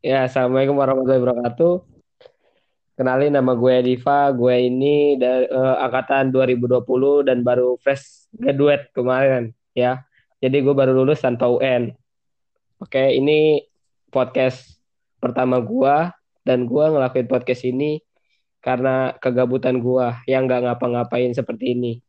Ya, 0.00 0.24
Assalamualaikum 0.24 0.80
warahmatullahi 0.80 1.20
wabarakatuh. 1.20 1.84
Kenalin 2.96 3.36
nama 3.36 3.52
gue 3.52 3.84
Diva, 3.84 4.32
gue 4.32 4.56
ini 4.56 5.20
dari 5.20 5.44
eh, 5.44 5.76
angkatan 5.76 6.32
2020 6.32 7.28
dan 7.28 7.44
baru 7.44 7.76
fresh 7.76 8.32
graduate 8.32 8.88
kemarin 8.96 9.52
ya. 9.76 10.00
Jadi 10.40 10.64
gue 10.64 10.72
baru 10.72 10.96
lulus 10.96 11.20
tanpa 11.20 11.52
UN. 11.52 11.92
Oke, 12.80 13.12
ini 13.12 13.60
podcast 14.08 14.80
pertama 15.20 15.60
gue 15.60 15.96
dan 16.48 16.64
gue 16.64 16.84
ngelakuin 16.96 17.28
podcast 17.28 17.68
ini 17.68 18.00
karena 18.64 19.12
kegabutan 19.20 19.84
gue 19.84 20.16
yang 20.24 20.48
nggak 20.48 20.64
ngapa-ngapain 20.64 21.36
seperti 21.36 21.76
ini. 21.76 22.00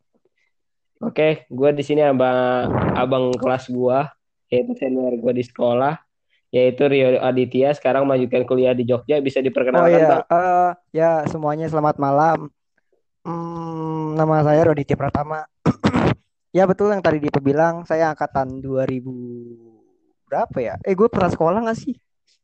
Oke, 1.03 1.43
gue 1.51 1.69
di 1.75 1.83
sini 1.83 2.07
sama 2.07 2.71
abang 2.95 3.35
kelas 3.35 3.67
gue, 3.67 3.99
yaitu 4.47 4.79
senior 4.79 5.11
gue 5.19 5.33
di 5.35 5.43
sekolah, 5.43 5.99
yaitu 6.51 6.83
Rio 6.85 7.17
Aditya. 7.19 7.73
Sekarang 7.73 8.05
melanjutkan 8.05 8.43
kuliah 8.43 8.75
di 8.75 8.83
Jogja. 8.83 9.17
Bisa 9.19 9.39
Oh 9.39 9.41
diperkenalkan, 9.41 9.87
iya, 9.87 10.05
Bang? 10.05 10.23
eh, 10.27 10.71
ya 10.91 11.11
semuanya 11.25 11.65
selamat 11.65 11.95
malam. 11.97 12.51
Hmm, 13.23 14.13
nama 14.13 14.43
saya 14.43 14.67
Roditya 14.67 14.95
Pratama. 14.95 15.43
Ya 16.51 16.67
betul 16.67 16.91
yang 16.91 16.99
tadi 16.99 17.23
Dipa 17.23 17.39
bilang, 17.39 17.87
saya 17.87 18.11
angkatan 18.11 18.59
2000 18.59 19.07
berapa 20.27 20.57
ya? 20.59 20.75
Eh 20.83 20.91
gue 20.91 21.07
pernah 21.07 21.31
sekolah 21.31 21.63
nggak 21.63 21.79
sih? 21.79 21.95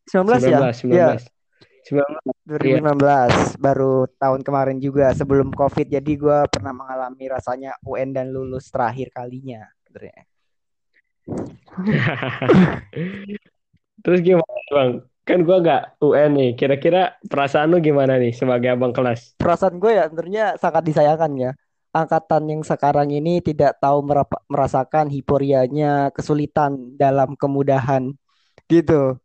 19 0.08 0.40
sembilan 0.40 0.48
ya? 0.48 0.60
belas, 0.64 0.76
sembilan 0.80 0.96
Ya, 0.96 1.08
belas, 1.12 1.24
sembilan 1.84 2.08
belas. 2.08 2.24
Iya. 2.64 2.80
2019 3.52 3.60
baru 3.60 3.94
tahun 4.16 4.42
kemarin 4.48 4.78
juga 4.80 5.12
sebelum 5.12 5.52
COVID. 5.52 5.92
Jadi 5.92 6.12
gue 6.16 6.40
pernah 6.48 6.72
mengalami 6.72 7.28
rasanya 7.28 7.76
UN 7.84 8.16
dan 8.16 8.32
lulus 8.32 8.72
terakhir 8.72 9.12
kalinya. 9.12 9.68
sebenarnya. 9.84 10.24
Terus 14.08 14.24
gimana, 14.24 14.64
Bang? 14.72 14.92
Kan 15.28 15.44
gua 15.44 15.60
nggak 15.60 16.00
UN 16.00 16.32
nih. 16.40 16.52
Kira-kira 16.56 17.20
perasaan 17.28 17.76
lu 17.76 17.84
gimana 17.84 18.16
nih 18.16 18.32
sebagai 18.32 18.72
abang 18.72 18.96
kelas? 18.96 19.36
Perasaan 19.36 19.84
gue 19.84 20.00
ya 20.00 20.08
sebenarnya 20.08 20.56
sangat 20.56 20.88
disayangkan 20.88 21.32
ya. 21.36 21.52
Angkatan 21.92 22.48
yang 22.48 22.64
sekarang 22.64 23.12
ini 23.12 23.44
tidak 23.44 23.84
tahu 23.84 24.08
merasakan 24.48 25.12
euforianya 25.12 26.16
kesulitan 26.16 26.96
dalam 26.96 27.36
kemudahan 27.36 28.16
gitu. 28.72 29.20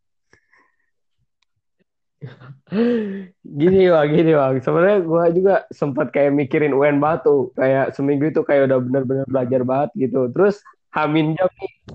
Gini 3.62 3.86
bang, 3.86 4.08
gini 4.10 4.32
bang. 4.34 4.54
Sebenarnya 4.62 4.98
gua 5.06 5.30
juga 5.30 5.54
sempat 5.70 6.10
kayak 6.10 6.34
mikirin 6.34 6.74
UN 6.74 6.98
batu. 6.98 7.54
Kayak 7.54 7.94
seminggu 7.94 8.34
itu 8.34 8.42
kayak 8.42 8.66
udah 8.66 8.78
bener-bener 8.82 9.26
belajar 9.30 9.62
banget 9.62 9.90
gitu. 9.94 10.26
Terus 10.34 10.58
Hamin 10.90 11.38
jam 11.38 11.50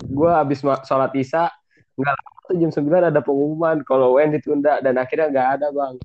gue 0.07 0.31
habis 0.31 0.63
sholat 0.63 1.11
isya, 1.15 1.47
nggak 1.99 2.15
tuh 2.47 2.55
jam 2.57 2.71
9 2.71 3.11
ada 3.11 3.21
pengumuman 3.21 3.83
kalau 3.83 4.15
UN 4.17 4.33
ditunda 4.33 4.79
dan 4.79 4.95
akhirnya 4.97 5.27
nggak 5.29 5.49
ada 5.59 5.67
bang. 5.69 5.95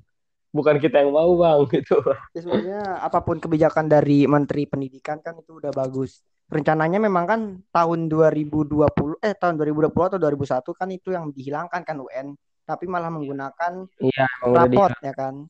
Bukan 0.53 0.77
kita 0.77 1.01
yang 1.01 1.15
mau 1.15 1.33
bang 1.33 1.59
gitu. 1.79 1.97
Ya 2.35 2.39
sebenarnya 2.43 2.81
apa 3.01 3.23
pun 3.23 3.41
kebijakan 3.41 3.89
dari 3.89 4.27
Menteri 4.27 4.67
Pendidikan 4.69 5.23
kan 5.23 5.39
itu 5.39 5.57
udah 5.57 5.71
bagus. 5.71 6.21
Rencananya 6.51 6.99
memang 7.01 7.25
kan 7.25 7.41
tahun 7.71 8.11
2020 8.11 8.85
eh 9.23 9.33
tahun 9.33 9.55
2020 9.57 9.89
atau 9.89 10.19
2001 10.21 10.61
kan 10.77 10.87
itu 10.91 11.09
yang 11.09 11.31
dihilangkan 11.33 11.81
kan 11.81 11.97
UN, 11.97 12.35
tapi 12.67 12.85
malah 12.85 13.09
menggunakan 13.09 13.87
Iya, 13.97 14.27
udah 14.45 14.67
di. 14.69 14.77
rapot 14.77 14.93
ya 15.01 15.13
kan. 15.15 15.47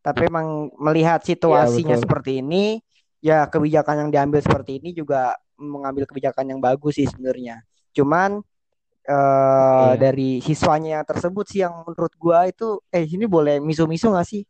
Tapi 0.00 0.20
emang 0.30 0.70
melihat 0.78 1.20
situasinya 1.26 1.98
betul. 1.98 2.04
seperti 2.06 2.32
ini, 2.40 2.78
ya 3.20 3.44
kebijakan 3.50 4.06
yang 4.06 4.10
diambil 4.14 4.40
seperti 4.40 4.78
ini 4.78 4.94
juga 4.94 5.34
mengambil 5.58 6.06
kebijakan 6.06 6.46
yang 6.56 6.60
bagus 6.62 6.96
sih 6.96 7.08
sebenarnya. 7.10 7.60
Cuman 7.90 8.40
eh 9.06 9.94
Iya. 9.94 9.94
dari 10.02 10.42
siswanya 10.42 10.98
yang 11.00 11.06
tersebut 11.06 11.46
sih 11.46 11.62
yang 11.62 11.86
menurut 11.86 12.10
gua 12.18 12.50
itu 12.50 12.82
eh 12.90 13.06
ini 13.06 13.22
boleh 13.30 13.62
misu-misu 13.62 14.10
nggak 14.10 14.26
sih? 14.26 14.42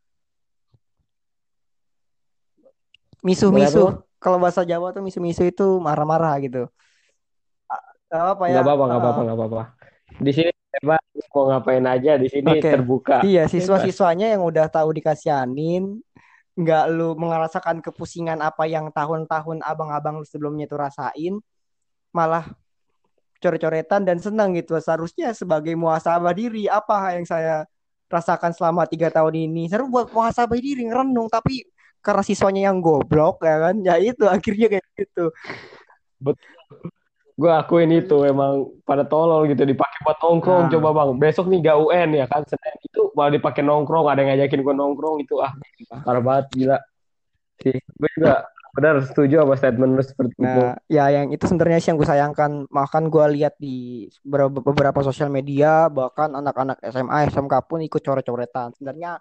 Misu-misu. 3.20 4.02
Kalau 4.16 4.40
bahasa 4.40 4.64
Jawa 4.64 4.96
tuh 4.96 5.04
misu-misu 5.04 5.44
itu 5.44 5.66
marah-marah 5.78 6.34
gitu. 6.40 6.66
Gak 8.06 8.38
apa 8.38 8.44
Nggak 8.48 8.54
ya? 8.54 8.64
apa-apa, 8.64 8.84
nggak 8.86 8.96
Heeh. 8.96 9.02
apa-apa, 9.04 9.20
nggak 9.26 9.36
apa-apa. 9.38 9.62
Di 10.22 10.32
sini 10.32 10.50
bebas 10.72 11.02
mau 11.34 11.44
ngapain 11.50 11.84
aja. 11.84 12.12
Di 12.16 12.28
sini 12.30 12.48
Oke. 12.56 12.70
terbuka. 12.70 13.16
Iya, 13.26 13.44
siswa-siswanya 13.50 14.30
yang 14.32 14.42
udah 14.46 14.70
tahu 14.70 14.94
dikasihanin, 14.96 16.00
nggak 16.56 16.84
lu 16.94 17.12
merasakan 17.18 17.84
kepusingan 17.84 18.40
apa 18.40 18.64
yang 18.64 18.88
tahun-tahun 18.94 19.60
abang-abang 19.60 20.22
lu 20.22 20.24
sebelumnya 20.24 20.64
itu 20.64 20.76
rasain, 20.78 21.34
malah 22.14 22.46
coret-coretan 23.42 24.02
dan 24.06 24.18
senang 24.18 24.56
gitu. 24.56 24.76
Seharusnya 24.78 25.32
sebagai 25.36 25.72
muhasabah 25.76 26.32
diri, 26.32 26.66
apa 26.66 27.16
yang 27.16 27.26
saya 27.28 27.64
rasakan 28.06 28.54
selama 28.54 28.86
tiga 28.86 29.10
tahun 29.10 29.50
ini? 29.50 29.68
Seru 29.70 29.90
buat 29.90 30.10
muhasabah 30.10 30.58
diri, 30.58 30.86
ngerenung, 30.88 31.28
tapi 31.28 31.66
karena 32.00 32.22
siswanya 32.22 32.70
yang 32.70 32.78
goblok 32.78 33.42
ya 33.42 33.56
kan, 33.70 33.74
ya 33.82 33.98
itu 33.98 34.24
akhirnya 34.34 34.66
kayak 34.78 34.86
gitu. 34.94 35.34
Betul. 36.20 36.92
Gue 37.36 37.52
akuin 37.52 37.92
itu 37.92 38.24
emang 38.24 38.72
pada 38.88 39.04
tolol 39.04 39.44
gitu 39.44 39.60
dipakai 39.68 40.00
buat 40.08 40.16
nongkrong 40.24 40.62
Nah, 40.66 40.72
coba 40.72 40.88
bang 40.96 41.10
besok 41.20 41.52
nih 41.52 41.68
gak 41.68 41.78
UN 41.84 42.08
ya 42.16 42.24
kan 42.32 42.40
Senin 42.48 42.80
itu 42.80 43.12
malah 43.12 43.36
dipakai 43.36 43.60
nongkrong 43.60 44.08
ada 44.08 44.24
yang 44.24 44.32
ngajakin 44.32 44.64
gue 44.64 44.72
nongkrong 44.72 45.16
itu 45.20 45.36
ah 45.44 45.52
parah 46.00 46.24
banget 46.24 46.48
gila 46.56 46.78
sih 47.60 47.76
gue 47.76 48.10
juga 48.16 48.48
benar 48.76 49.00
setuju 49.00 49.40
sama 49.40 49.56
statement 49.56 49.96
lu 49.96 50.04
seperti 50.04 50.36
itu 50.36 50.44
Nah, 50.44 50.76
ya 50.84 51.08
yang 51.08 51.32
itu 51.32 51.48
sebenarnya 51.48 51.80
sih 51.80 51.88
yang 51.88 51.96
gue 51.96 52.08
sayangkan. 52.08 52.68
Bahkan 52.68 53.02
gue 53.08 53.24
lihat 53.40 53.56
di 53.56 54.04
beberapa, 54.20 54.60
beberapa 54.60 55.00
sosial 55.00 55.32
media, 55.32 55.88
bahkan 55.88 56.36
anak-anak 56.36 56.84
SMA, 56.84 57.32
SMK 57.32 57.54
pun 57.64 57.80
ikut 57.80 58.04
coret-coretan. 58.04 58.76
Sebenarnya, 58.76 59.16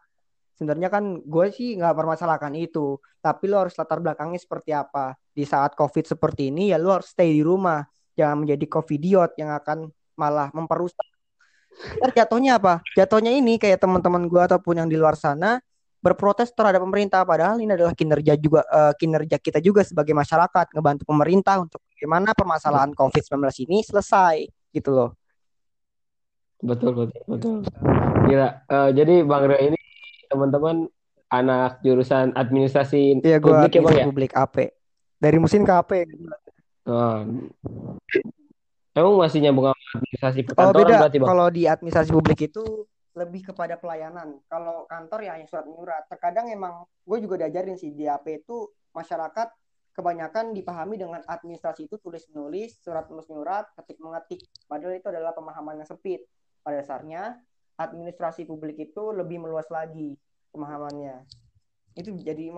sebenarnya 0.59 0.91
kan 0.91 1.23
gue 1.23 1.45
sih 1.55 1.79
nggak 1.79 1.95
permasalahkan 1.95 2.51
itu. 2.59 2.99
Tapi 3.23 3.47
lo 3.47 3.63
harus 3.63 3.73
latar 3.79 4.03
belakangnya 4.03 4.44
seperti 4.44 4.75
apa. 4.75 5.15
Di 5.31 5.47
saat 5.47 5.71
COVID 5.79 6.03
seperti 6.03 6.51
ini, 6.51 6.75
ya 6.75 6.77
lo 6.77 6.99
harus 6.99 7.15
stay 7.15 7.31
di 7.31 7.39
rumah. 7.39 7.79
Jangan 8.19 8.44
menjadi 8.44 8.65
covidiot 8.67 9.39
yang 9.39 9.55
akan 9.55 9.88
malah 10.19 10.51
memperusak. 10.51 11.07
Ntar 11.75 12.11
jatuhnya 12.11 12.59
apa? 12.59 12.83
Jatuhnya 12.95 13.31
ini 13.35 13.55
kayak 13.55 13.79
teman-teman 13.83 14.27
gue 14.27 14.41
ataupun 14.51 14.79
yang 14.83 14.88
di 14.91 14.95
luar 14.99 15.15
sana 15.15 15.59
berprotes 16.05 16.53
terhadap 16.53 16.85
pemerintah 16.85 17.25
padahal 17.25 17.57
ini 17.57 17.73
adalah 17.73 17.97
kinerja 17.97 18.38
juga 18.38 18.61
eh, 18.69 18.93
kinerja 18.93 19.41
kita 19.41 19.57
juga 19.57 19.81
sebagai 19.81 20.13
masyarakat 20.13 20.69
ngebantu 20.77 21.03
pemerintah 21.09 21.57
untuk 21.57 21.81
bagaimana 21.89 22.38
permasalahan 22.38 22.93
COVID-19 22.93 23.41
ini 23.66 23.81
selesai 23.81 24.45
gitu 24.69 24.94
loh. 24.94 25.09
betul 26.61 26.94
betul 26.94 27.21
betul 27.25 27.55
gila 28.29 28.49
Eh, 28.65 28.89
jadi 28.94 29.25
bang 29.25 29.44
Rio 29.49 29.59
ini 29.73 29.79
teman-teman 30.29 30.89
anak 31.29 31.81
jurusan 31.81 32.33
administrasi 32.38 33.21
Iya 33.25 33.38
gue 33.41 33.49
publik 33.49 33.73
ya 33.73 33.81
bang 33.81 33.95
ya 33.97 34.05
publik 34.05 34.31
AP. 34.38 34.55
Dari 35.17 35.38
musim 35.41 35.65
ke 35.65 35.73
AP. 35.73 35.91
Oh, 36.85 37.25
emang 38.94 39.13
masih 39.17 39.41
nyambung 39.41 39.73
sama 39.73 39.85
administrasi 39.97 40.39
Oh 40.45 40.45
perkantoran 40.53 40.85
beda. 40.85 40.95
berarti 41.01 41.17
bang 41.17 41.29
Kalau 41.33 41.47
di 41.49 41.61
administrasi 41.65 42.09
publik 42.13 42.39
itu 42.45 42.63
lebih 43.15 43.51
kepada 43.51 43.79
pelayanan. 43.79 44.43
Kalau 44.51 44.83
kantor 44.91 45.19
ya 45.23 45.39
hanya 45.39 45.47
surat 45.47 45.63
menyurat. 45.63 46.03
Terkadang 46.11 46.51
emang 46.51 46.83
gue 47.07 47.17
juga 47.23 47.39
diajarin 47.41 47.79
sih 47.79 47.95
di 47.95 48.05
AP 48.05 48.43
itu 48.43 48.67
masyarakat 48.91 49.47
kebanyakan 49.95 50.51
dipahami 50.51 50.99
dengan 50.99 51.23
administrasi 51.23 51.87
itu 51.87 51.95
tulis 52.03 52.27
menulis, 52.35 52.75
surat 52.83 53.07
menulis 53.07 53.31
menyurat, 53.31 53.71
ketik 53.79 53.97
mengetik. 54.03 54.43
Padahal 54.67 54.99
itu 54.99 55.07
adalah 55.07 55.31
pemahaman 55.31 55.79
yang 55.79 55.87
sempit. 55.87 56.27
Pada 56.59 56.83
dasarnya 56.83 57.39
administrasi 57.79 58.43
publik 58.43 58.75
itu 58.91 59.15
lebih 59.15 59.39
meluas 59.39 59.71
lagi 59.71 60.19
pemahamannya. 60.51 61.23
Itu 61.95 62.11
jadi 62.19 62.51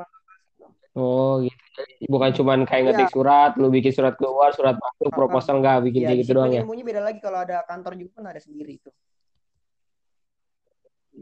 oh 0.97 1.45
gitu 1.45 2.09
bukan 2.09 2.33
cuman 2.33 2.59
kayak 2.65 2.81
ya 2.81 2.85
ngetik 2.89 3.13
surat 3.13 3.53
lu 3.61 3.69
bikin 3.69 3.93
surat 3.93 4.17
keluar 4.17 4.49
surat 4.57 4.73
masuk 4.73 5.13
proposal 5.13 5.61
nggak 5.61 5.85
bikin 5.85 6.01
ya 6.01 6.07
kayak 6.09 6.19
gitu 6.25 6.31
doang 6.33 6.49
ya 6.49 6.65
ilmunya 6.65 6.81
beda 6.81 7.01
lagi 7.05 7.19
kalau 7.21 7.45
ada 7.45 7.61
kantor 7.69 7.93
juga 7.93 8.17
kan 8.17 8.33
ada 8.33 8.41
sendiri 8.41 8.81
itu. 8.81 8.89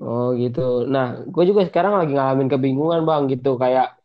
Oh 0.04 0.36
gitu. 0.36 0.60
Nah, 0.94 1.24
gue 1.24 1.44
juga 1.50 1.62
sekarang 1.64 1.94
lagi 2.00 2.12
ngalamin 2.16 2.52
kebingungan 2.52 3.02
bang 3.08 3.22
gitu. 3.32 3.56
Kayak 3.56 3.96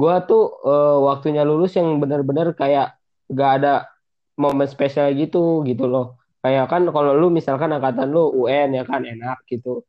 gue 0.00 0.14
tuh 0.28 0.42
eh, 0.66 0.96
waktunya 1.08 1.42
lulus 1.48 1.72
yang 1.78 1.88
benar-benar 2.02 2.54
kayak 2.60 2.94
gak 3.32 3.50
ada 3.62 3.72
momen 4.38 4.68
spesial 4.70 5.10
gitu 5.18 5.62
gitu 5.68 5.84
loh. 5.90 6.18
Kayak 6.42 6.66
kan 6.72 6.82
kalau 6.94 7.12
lu 7.18 7.26
misalkan 7.30 7.70
angkatan 7.74 8.08
lu 8.14 8.30
UN 8.46 8.68
ya 8.78 8.84
kan 8.86 9.02
enak 9.02 9.38
gitu. 9.50 9.82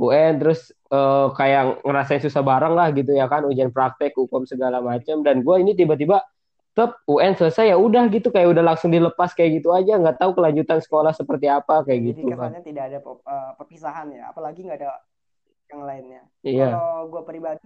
UN 0.00 0.32
terus 0.40 0.72
eh, 0.92 1.26
kayak 1.38 1.62
ngerasain 1.86 2.22
susah 2.24 2.42
bareng 2.44 2.74
lah 2.78 2.88
gitu 2.96 3.12
ya 3.16 3.26
kan 3.32 3.42
ujian 3.48 3.70
praktek, 3.72 4.12
hukum 4.20 4.44
segala 4.44 4.78
macam. 4.84 5.24
Dan 5.26 5.40
gue 5.46 5.56
ini 5.62 5.72
tiba-tiba 5.80 6.20
tetap 6.70 7.02
UN 7.04 7.34
selesai 7.34 7.74
ya 7.74 7.76
udah 7.76 8.06
gitu 8.14 8.30
kayak 8.30 8.54
udah 8.54 8.62
langsung 8.62 8.94
dilepas 8.94 9.34
kayak 9.34 9.58
gitu 9.58 9.74
aja 9.74 9.98
nggak 9.98 10.22
tahu 10.22 10.38
kelanjutan 10.38 10.78
sekolah 10.78 11.10
seperti 11.10 11.50
apa 11.50 11.82
kayak 11.82 11.98
jadi 11.98 12.08
gitu 12.14 12.30
kesannya 12.30 12.62
tidak 12.62 12.82
ada 12.94 12.98
eh, 13.02 13.50
perpisahan 13.58 14.06
ya, 14.14 14.30
apalagi 14.30 14.64
nggak 14.64 14.78
ada 14.78 14.90
yang 15.70 15.82
lainnya. 15.86 16.22
Iya. 16.42 16.68
Kalau 16.74 16.98
gue 17.08 17.22
pribadi, 17.24 17.64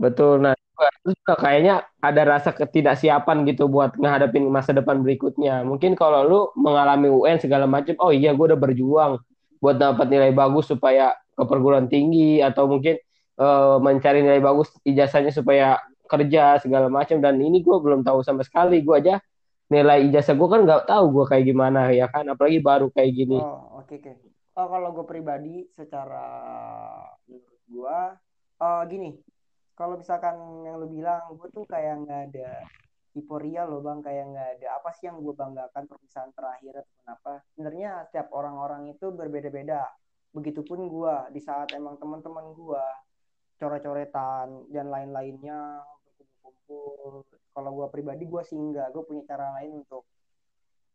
Betul. 0.00 0.40
Nah, 0.40 0.56
terus 1.04 1.12
juga 1.12 1.34
kayaknya 1.36 1.84
ada 2.00 2.22
rasa 2.24 2.56
ketidaksiapan 2.56 3.44
gitu 3.44 3.68
buat 3.68 4.00
ngadepin 4.00 4.48
masa 4.48 4.72
depan 4.72 5.04
berikutnya. 5.04 5.60
Mungkin 5.60 5.92
kalau 5.92 6.24
lu 6.24 6.40
mengalami 6.56 7.12
UN 7.12 7.36
segala 7.36 7.68
macam, 7.68 7.92
oh 8.00 8.08
iya 8.08 8.32
gue 8.32 8.46
udah 8.48 8.56
berjuang 8.56 9.20
buat 9.60 9.76
dapat 9.76 10.08
nilai 10.08 10.32
bagus 10.32 10.72
supaya 10.72 11.12
ke 11.36 11.44
perguruan 11.44 11.92
tinggi 11.92 12.40
atau 12.40 12.64
mungkin 12.64 12.96
eh, 13.36 13.76
mencari 13.76 14.24
nilai 14.24 14.40
bagus 14.40 14.72
ijazahnya 14.88 15.36
supaya 15.36 15.76
kerja 16.10 16.58
segala 16.58 16.90
macam 16.90 17.22
dan 17.22 17.38
ini 17.38 17.62
gue 17.62 17.76
belum 17.78 18.02
tahu 18.02 18.26
sama 18.26 18.42
sekali 18.42 18.82
gue 18.82 18.96
aja 18.98 19.16
nilai 19.70 20.10
ijazah 20.10 20.34
gue 20.34 20.48
kan 20.50 20.60
nggak 20.66 20.82
tahu 20.90 21.04
gue 21.14 21.24
kayak 21.30 21.44
gimana 21.46 21.94
ya 21.94 22.10
kan 22.10 22.26
apalagi 22.26 22.58
baru 22.58 22.90
kayak 22.90 23.12
gini 23.14 23.38
Oh, 23.38 23.78
oke 23.78 23.94
oke. 24.02 24.12
Oh, 24.58 24.66
kalau 24.66 24.90
gue 24.92 25.06
pribadi 25.06 25.62
secara 25.72 26.26
menurut 27.30 27.62
gue, 27.70 27.98
oh 28.60 28.82
gini, 28.90 29.14
kalau 29.78 29.94
misalkan 29.96 30.36
yang 30.66 30.76
lu 30.76 30.90
bilang, 30.90 31.22
gue 31.38 31.48
tuh 31.54 31.64
kayak 31.64 32.02
nggak 32.04 32.20
ada 32.34 32.50
euforia 33.14 33.62
loh 33.64 33.80
bang, 33.80 34.02
kayak 34.02 34.24
nggak 34.34 34.48
ada 34.58 34.68
apa 34.76 34.90
sih 34.98 35.06
yang 35.08 35.22
gue 35.22 35.32
banggakan 35.32 35.86
perpisahan 35.86 36.30
terakhir 36.34 36.82
atau 36.82 36.94
kenapa. 37.00 37.32
Sebenarnya 37.54 37.90
setiap 38.10 38.28
orang-orang 38.34 38.90
itu 38.90 39.06
berbeda-beda. 39.14 39.86
Begitupun 40.34 40.90
gue 40.90 41.14
di 41.34 41.40
saat 41.40 41.70
emang 41.72 41.96
teman-teman 41.96 42.52
gue 42.52 42.84
coret-coretan 43.56 44.68
dan 44.74 44.86
lain-lainnya. 44.90 45.80
Kalau 47.50 47.70
gue 47.74 47.86
pribadi 47.90 48.24
gue 48.26 48.42
sih 48.46 48.56
enggak, 48.56 48.94
gue 48.94 49.02
punya 49.02 49.22
cara 49.26 49.50
lain 49.60 49.82
untuk 49.82 50.06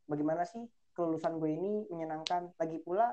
bagaimana 0.08 0.48
sih 0.48 0.64
kelulusan 0.96 1.38
gue 1.42 1.52
ini 1.52 1.86
menyenangkan. 1.92 2.56
Lagi 2.56 2.80
pula 2.82 3.12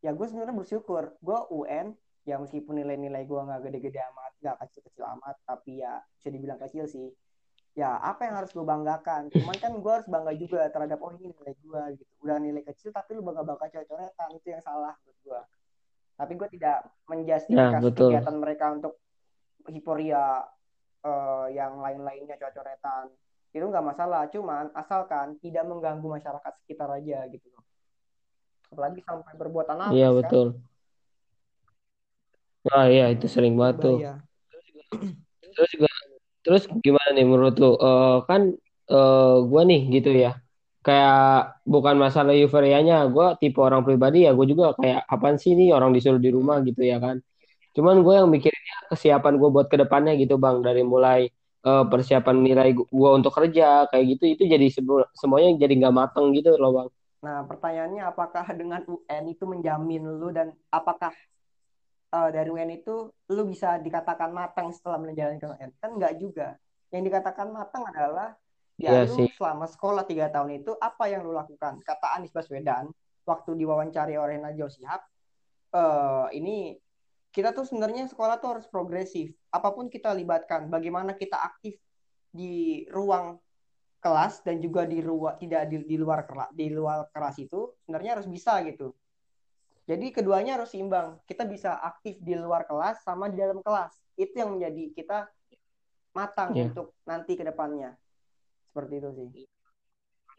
ya 0.00 0.14
gue 0.14 0.26
sebenarnya 0.26 0.56
bersyukur. 0.56 1.16
Gue 1.20 1.38
UN 1.52 1.92
ya 2.24 2.36
meskipun 2.36 2.80
nilai-nilai 2.80 3.24
gue 3.24 3.40
nggak 3.40 3.60
gede-gede 3.68 4.00
amat 4.12 4.32
nggak 4.38 4.56
kecil-kecil 4.60 5.04
amat 5.16 5.34
tapi 5.48 5.80
ya 5.80 6.00
bisa 6.16 6.28
dibilang 6.28 6.60
kecil 6.60 6.84
sih. 6.88 7.08
Ya 7.76 7.94
apa 8.00 8.26
yang 8.26 8.42
harus 8.42 8.50
gue 8.50 8.64
banggakan? 8.64 9.30
Cuman 9.30 9.56
kan 9.60 9.72
gue 9.76 9.92
harus 9.92 10.08
bangga 10.10 10.32
juga 10.34 10.66
terhadap 10.68 10.98
oh 10.98 11.14
ini 11.14 11.30
nilai 11.30 11.54
gue 11.54 11.82
gitu. 12.00 12.12
Udah 12.24 12.36
nilai 12.42 12.62
kecil 12.66 12.90
tapi 12.90 13.14
lu 13.14 13.22
bangga 13.22 13.44
bangga 13.44 13.70
coret-coretan 13.70 14.28
itu 14.34 14.48
yang 14.50 14.62
salah 14.64 14.96
buat 15.04 15.18
gue 15.22 15.40
tapi 16.18 16.34
gue 16.34 16.48
tidak 16.58 16.82
ya 16.82 17.06
menjustifikasi 17.06 17.84
betul. 17.86 18.10
kegiatan 18.10 18.36
mereka 18.42 18.64
untuk 18.74 18.98
hiporia 19.70 20.42
eh, 21.08 21.46
yang 21.58 21.72
lain-lainnya 21.84 22.36
coret-coretan 22.40 23.04
itu 23.56 23.64
nggak 23.70 23.86
masalah 23.90 24.22
cuman 24.34 24.64
asalkan 24.82 25.26
tidak 25.44 25.64
mengganggu 25.70 26.08
masyarakat 26.16 26.52
sekitar 26.62 26.88
aja 26.98 27.18
gitu 27.32 27.46
loh. 27.54 27.64
Apalagi 28.72 29.00
sampai 29.08 29.32
berbuat 29.40 29.66
iya 29.92 30.06
anarkis 30.06 30.14
kan? 30.24 30.34
betul. 30.34 30.46
Wah 32.66 32.84
iya 32.92 33.04
itu 33.14 33.26
sering 33.34 33.54
banget 33.60 33.76
tuh. 33.84 33.96
Terus 35.54 35.68
juga 35.74 35.88
terus 36.44 36.62
gimana 36.86 37.08
nih 37.16 37.26
menurut 37.30 37.54
lu? 37.62 37.70
Eh, 37.86 38.16
kan 38.28 38.42
eh, 38.92 39.34
gue 39.50 39.62
nih 39.70 39.80
gitu 39.96 40.10
ya. 40.24 40.30
Kayak 40.86 41.16
bukan 41.72 41.96
masalah 42.04 42.32
euforianya 42.38 42.94
gue 43.14 43.26
tipe 43.42 43.58
orang 43.60 43.82
pribadi 43.86 44.18
ya 44.26 44.30
gue 44.38 44.46
juga 44.52 44.64
kayak 44.80 45.00
apaan 45.12 45.36
sih 45.42 45.52
nih 45.58 45.68
orang 45.76 45.90
disuruh 45.96 46.20
di 46.26 46.30
rumah? 46.32 46.56
gitu 46.68 46.82
ya 46.92 46.96
kan 47.04 47.16
cuman 47.78 48.02
gue 48.02 48.14
yang 48.18 48.26
mikirinnya 48.26 48.76
kesiapan 48.90 49.38
gue 49.38 49.48
buat 49.54 49.66
ke 49.70 49.78
depannya 49.78 50.18
gitu 50.18 50.34
bang 50.34 50.58
dari 50.66 50.82
mulai 50.82 51.30
eh, 51.62 51.84
persiapan 51.86 52.36
nilai 52.42 52.74
gue 52.74 53.10
untuk 53.14 53.30
kerja 53.30 53.86
kayak 53.86 54.04
gitu 54.18 54.24
itu 54.34 54.42
jadi 54.50 54.66
semu- 54.66 55.06
semuanya 55.14 55.54
jadi 55.62 55.72
nggak 55.86 55.94
mateng 55.94 56.34
gitu 56.34 56.58
loh 56.58 56.72
bang 56.74 56.88
Nah, 57.18 57.42
pertanyaannya 57.50 58.02
apakah 58.06 58.46
dengan 58.54 58.82
UN 58.86 59.24
itu 59.26 59.42
menjamin 59.42 60.06
lu 60.06 60.30
dan 60.30 60.54
apakah 60.70 61.10
eh, 62.14 62.30
dari 62.30 62.48
UN 62.50 62.70
itu 62.78 63.10
lu 63.10 63.42
bisa 63.42 63.78
dikatakan 63.82 64.30
matang 64.30 64.70
setelah 64.70 65.02
menjalankan 65.02 65.58
UN? 65.58 65.70
Kan 65.82 65.90
enggak 65.98 66.14
juga. 66.22 66.54
Yang 66.94 67.02
dikatakan 67.12 67.50
matang 67.50 67.84
adalah 67.90 68.38
ya 68.78 68.94
iya 68.94 69.10
lu 69.10 69.18
sih 69.18 69.28
selama 69.34 69.66
sekolah 69.66 70.06
tiga 70.06 70.30
tahun 70.30 70.62
itu 70.62 70.78
apa 70.78 71.10
yang 71.10 71.26
lu 71.26 71.34
lakukan? 71.34 71.82
Kata 71.82 72.14
Anies 72.16 72.30
Baswedan 72.30 72.94
waktu 73.26 73.50
diwawancari 73.58 74.14
oleh 74.14 74.38
Najwa 74.38 74.68
Shihab, 74.70 75.02
eh, 75.74 76.26
ini 76.38 76.78
kita 77.30 77.52
tuh 77.52 77.68
sebenarnya 77.68 78.08
sekolah 78.08 78.40
tuh 78.40 78.58
harus 78.58 78.66
progresif. 78.66 79.32
Apa 79.52 79.72
pun 79.72 79.92
kita 79.92 80.12
libatkan, 80.16 80.66
bagaimana 80.72 81.12
kita 81.14 81.36
aktif 81.36 81.76
di 82.32 82.84
ruang 82.92 83.36
kelas 83.98 84.46
dan 84.46 84.62
juga 84.62 84.86
di 84.86 85.02
ruang 85.02 85.34
tidak 85.42 85.66
di, 85.68 85.82
di 85.82 85.96
luar 85.98 86.22
kelas 86.22 86.54
di 86.54 86.70
luar 86.70 87.10
kelas 87.10 87.36
itu 87.42 87.74
sebenarnya 87.82 88.18
harus 88.18 88.28
bisa 88.30 88.62
gitu. 88.62 88.94
Jadi 89.88 90.12
keduanya 90.12 90.60
harus 90.60 90.68
seimbang. 90.70 91.16
Kita 91.24 91.48
bisa 91.48 91.80
aktif 91.80 92.20
di 92.20 92.36
luar 92.36 92.68
kelas 92.68 93.00
sama 93.02 93.32
di 93.32 93.40
dalam 93.40 93.64
kelas. 93.64 93.96
Itu 94.20 94.36
yang 94.36 94.60
menjadi 94.60 94.92
kita 94.92 95.18
matang 96.12 96.52
Iya. 96.52 96.68
untuk 96.68 96.92
nanti 97.08 97.32
ke 97.40 97.42
depannya. 97.42 97.96
Seperti 98.68 99.00
itu 99.00 99.10
sih. 99.16 99.28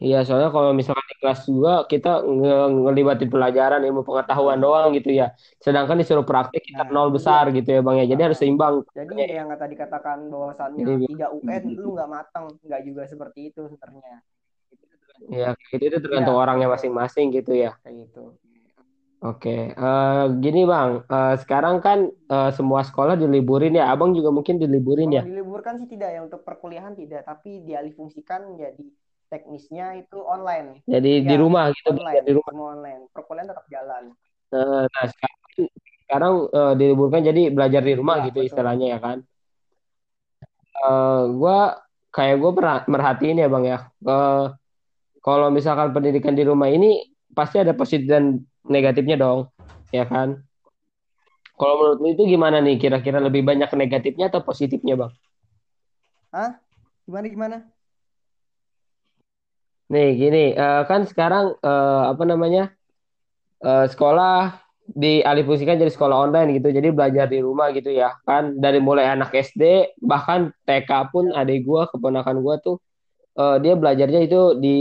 Iya, 0.04 0.16
soalnya 0.24 0.48
kalau 0.56 0.70
misalkan 0.78 1.06
di 1.12 1.16
kelas 1.20 1.40
juga 1.52 1.70
kita 1.92 2.08
nge- 2.38 2.68
ngelibatin 2.84 3.28
pelajaran 3.34 3.80
ilmu 3.86 4.00
pengetahuan 4.08 4.58
doang 4.64 4.86
gitu 4.96 5.08
ya. 5.20 5.24
Sedangkan 5.64 5.96
disuruh 6.00 6.26
praktik 6.30 6.62
kita 6.68 6.82
Nah, 6.88 6.94
nol 6.94 7.08
itu 7.08 7.16
besar 7.16 7.44
dia. 7.44 7.50
gitu 7.56 7.68
ya 7.74 7.78
Bang 7.86 7.96
ya. 8.00 8.04
Jadi 8.12 8.20
harus 8.26 8.38
Heeh. 8.38 8.42
seimbang. 8.42 8.74
Jadi 8.96 9.14
ya. 9.20 9.26
yang 9.38 9.48
kata 9.52 9.66
dikatakan 9.72 10.18
bahwasannya 10.34 10.86
Jadi 10.86 11.06
tidak 11.08 11.30
UN 11.38 11.64
lu 11.82 11.88
nggak 11.94 12.10
matang, 12.16 12.44
nggak 12.66 12.82
juga 12.88 13.02
seperti 13.12 13.40
itu 13.50 13.60
sebenarnya. 13.72 14.16
ya 15.40 15.48
gitu 15.70 15.82
itu 15.88 15.98
tergantung 16.04 16.36
Iya, 16.36 16.42
orangnya 16.42 16.66
masing-masing 16.74 17.26
gitu 17.36 17.52
ya. 17.64 17.70
Kayak 17.82 17.94
gitu. 18.08 18.22
Oke, 19.24 19.50
Eh, 19.76 20.22
gini 20.42 20.60
Bang, 20.72 20.90
Eh, 21.12 21.34
sekarang 21.42 21.76
kan 21.84 21.98
eh, 22.32 22.48
semua 22.56 22.80
sekolah 22.88 23.14
diliburin 23.22 23.72
ya. 23.78 23.84
Abang 23.92 24.10
juga 24.16 24.30
mungkin 24.36 24.56
diliburin 24.62 25.10
Kalau 25.10 25.18
ya. 25.18 25.22
diliburkan 25.26 25.74
sih 25.80 25.88
tidak 25.92 26.08
ya 26.14 26.20
untuk 26.28 26.40
perkuliahan 26.48 26.94
tidak, 27.00 27.20
tapi 27.30 27.50
dialihfungsikan 27.68 28.40
menjadi 28.52 28.84
teknisnya 29.30 29.86
itu 30.02 30.18
online. 30.20 30.82
Jadi 30.90 31.24
di 31.24 31.34
Iya, 31.34 31.40
rumah 31.40 31.70
gitu 31.70 31.94
online, 31.94 32.24
di 32.26 32.32
rumah. 32.34 32.50
semua 32.50 32.68
online. 32.74 33.02
Perkuliahan 33.14 33.48
tetap 33.48 33.66
jalan. 33.70 34.04
Eh, 34.50 34.84
Nah, 34.90 35.04
sekarang 35.06 35.38
sekarang 36.10 36.34
eh, 36.50 36.72
diliburkan 36.74 37.22
jadi 37.22 37.42
belajar 37.54 37.82
di 37.86 37.94
rumah 37.94 38.16
Iya, 38.18 38.24
gitu 38.28 38.38
betul. 38.42 38.48
istilahnya 38.50 38.86
ya 38.90 38.98
kan. 38.98 39.18
Eh, 40.80 41.22
gua 41.38 41.78
kayak 42.10 42.36
gue 42.42 42.52
merhatiin 42.90 43.38
ya 43.38 43.46
Bang 43.46 43.64
ya. 43.64 43.78
Eh, 44.02 44.44
kalau 45.22 45.48
misalkan 45.54 45.94
pendidikan 45.94 46.34
di 46.34 46.42
rumah 46.42 46.66
ini 46.66 47.06
pasti 47.30 47.62
ada 47.62 47.70
positif 47.76 48.10
dan 48.10 48.42
negatifnya 48.66 49.14
dong, 49.14 49.46
ya 49.94 50.02
kan? 50.08 50.42
Kalau 51.60 51.74
menurut 51.76 51.98
lu 52.00 52.08
itu 52.16 52.24
gimana 52.24 52.58
nih? 52.64 52.80
Kira-kira 52.80 53.20
lebih 53.20 53.44
banyak 53.44 53.68
negatifnya 53.76 54.32
atau 54.32 54.40
positifnya, 54.40 54.96
Bang? 54.96 55.12
Hah? 56.32 56.56
Gimana 57.04 57.26
gimana? 57.28 57.56
Nih, 59.90 60.08
gini, 60.20 60.54
eh, 60.54 60.82
kan 60.90 61.00
sekarang 61.10 61.44
eh, 61.66 62.02
apa 62.12 62.22
namanya? 62.30 62.62
eh, 63.64 63.86
sekolah 63.92 64.56
dialihfungsikan 64.90 65.78
jadi 65.78 65.92
sekolah 65.92 66.16
online 66.30 66.58
gitu. 66.58 66.68
Jadi 66.74 66.88
belajar 66.90 67.26
di 67.30 67.38
rumah 67.42 67.70
gitu 67.76 67.90
ya. 67.92 68.16
Kan 68.26 68.58
dari 68.58 68.78
mulai 68.82 69.06
anak 69.10 69.30
SD 69.34 69.94
bahkan 70.02 70.50
TK 70.66 70.90
pun 71.12 71.30
adik 71.34 71.62
gua, 71.66 71.86
keponakan 71.92 72.42
gua 72.44 72.56
tuh 72.62 72.76
eh, 73.38 73.56
dia 73.64 73.74
belajarnya 73.78 74.20
itu 74.26 74.42
di 74.60 74.78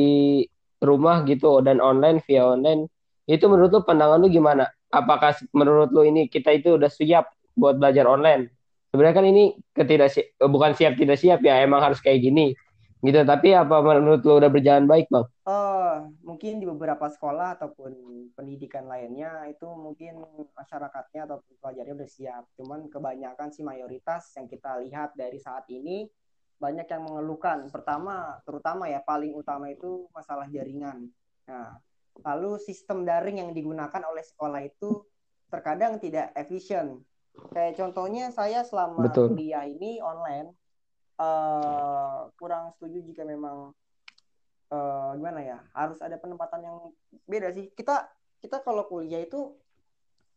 rumah 0.83 1.23
gitu 1.27 1.59
dan 1.65 1.79
online 1.83 2.23
via 2.25 2.43
online. 2.45 2.87
Itu 3.29 3.45
menurut 3.51 3.71
lu 3.75 3.81
pandangan 3.85 4.19
lu 4.21 4.27
gimana? 4.31 4.69
Apakah 4.89 5.37
menurut 5.53 5.89
lu 5.93 6.01
ini 6.07 6.25
kita 6.31 6.49
itu 6.55 6.77
udah 6.79 6.89
siap 6.89 7.29
buat 7.53 7.77
belajar 7.77 8.05
online? 8.09 8.49
Sebenarnya 8.89 9.15
kan 9.21 9.27
ini 9.29 9.53
ketidak 9.77 10.09
bukan 10.41 10.73
siap 10.73 10.97
tidak 10.97 11.17
siap 11.21 11.39
ya, 11.45 11.61
emang 11.61 11.77
harus 11.85 12.01
kayak 12.01 12.25
gini 12.25 12.57
gitu. 12.99 13.19
Tapi 13.23 13.55
apa 13.55 13.75
menurut 13.79 14.21
lu 14.23 14.33
udah 14.39 14.51
berjalan 14.51 14.85
baik, 14.85 15.07
Bang? 15.07 15.25
Oh, 15.47 16.11
mungkin 16.23 16.59
di 16.59 16.65
beberapa 16.67 17.07
sekolah 17.07 17.59
ataupun 17.59 17.91
pendidikan 18.35 18.85
lainnya 18.85 19.47
itu 19.47 19.65
mungkin 19.65 20.21
masyarakatnya 20.53 21.25
atau 21.25 21.41
pelajarnya 21.63 21.95
udah 21.95 22.09
siap. 22.09 22.43
Cuman 22.59 22.91
kebanyakan 22.91 23.49
sih 23.55 23.63
mayoritas 23.63 24.35
yang 24.35 24.47
kita 24.51 24.77
lihat 24.83 25.15
dari 25.15 25.39
saat 25.39 25.65
ini 25.71 26.05
banyak 26.59 26.85
yang 26.91 27.03
mengeluhkan. 27.07 27.71
Pertama, 27.71 28.43
terutama 28.43 28.91
ya 28.91 28.99
paling 28.99 29.31
utama 29.31 29.71
itu 29.71 30.11
masalah 30.11 30.45
jaringan. 30.51 31.07
Nah, 31.47 31.79
lalu 32.19 32.59
sistem 32.59 33.07
daring 33.07 33.39
yang 33.39 33.55
digunakan 33.55 34.03
oleh 34.03 34.21
sekolah 34.21 34.59
itu 34.67 35.07
terkadang 35.47 35.97
tidak 35.97 36.35
efisien. 36.35 36.99
Kayak 37.55 37.79
contohnya 37.79 38.35
saya 38.35 38.67
selama 38.67 39.07
Betul. 39.07 39.31
kuliah 39.31 39.63
ini 39.63 40.03
online 40.03 40.58
eh, 41.19 42.19
kurang 42.39 42.71
setuju 42.75 43.03
jika 43.03 43.23
memang 43.27 43.75
eh, 44.71 45.11
gimana 45.19 45.39
ya 45.43 45.57
harus 45.75 45.99
ada 45.99 46.15
penempatan 46.15 46.61
yang 46.63 46.77
beda 47.27 47.51
sih. 47.51 47.69
Kita 47.75 48.07
kita 48.39 48.63
kalau 48.63 48.87
kuliah 48.87 49.21
itu 49.21 49.53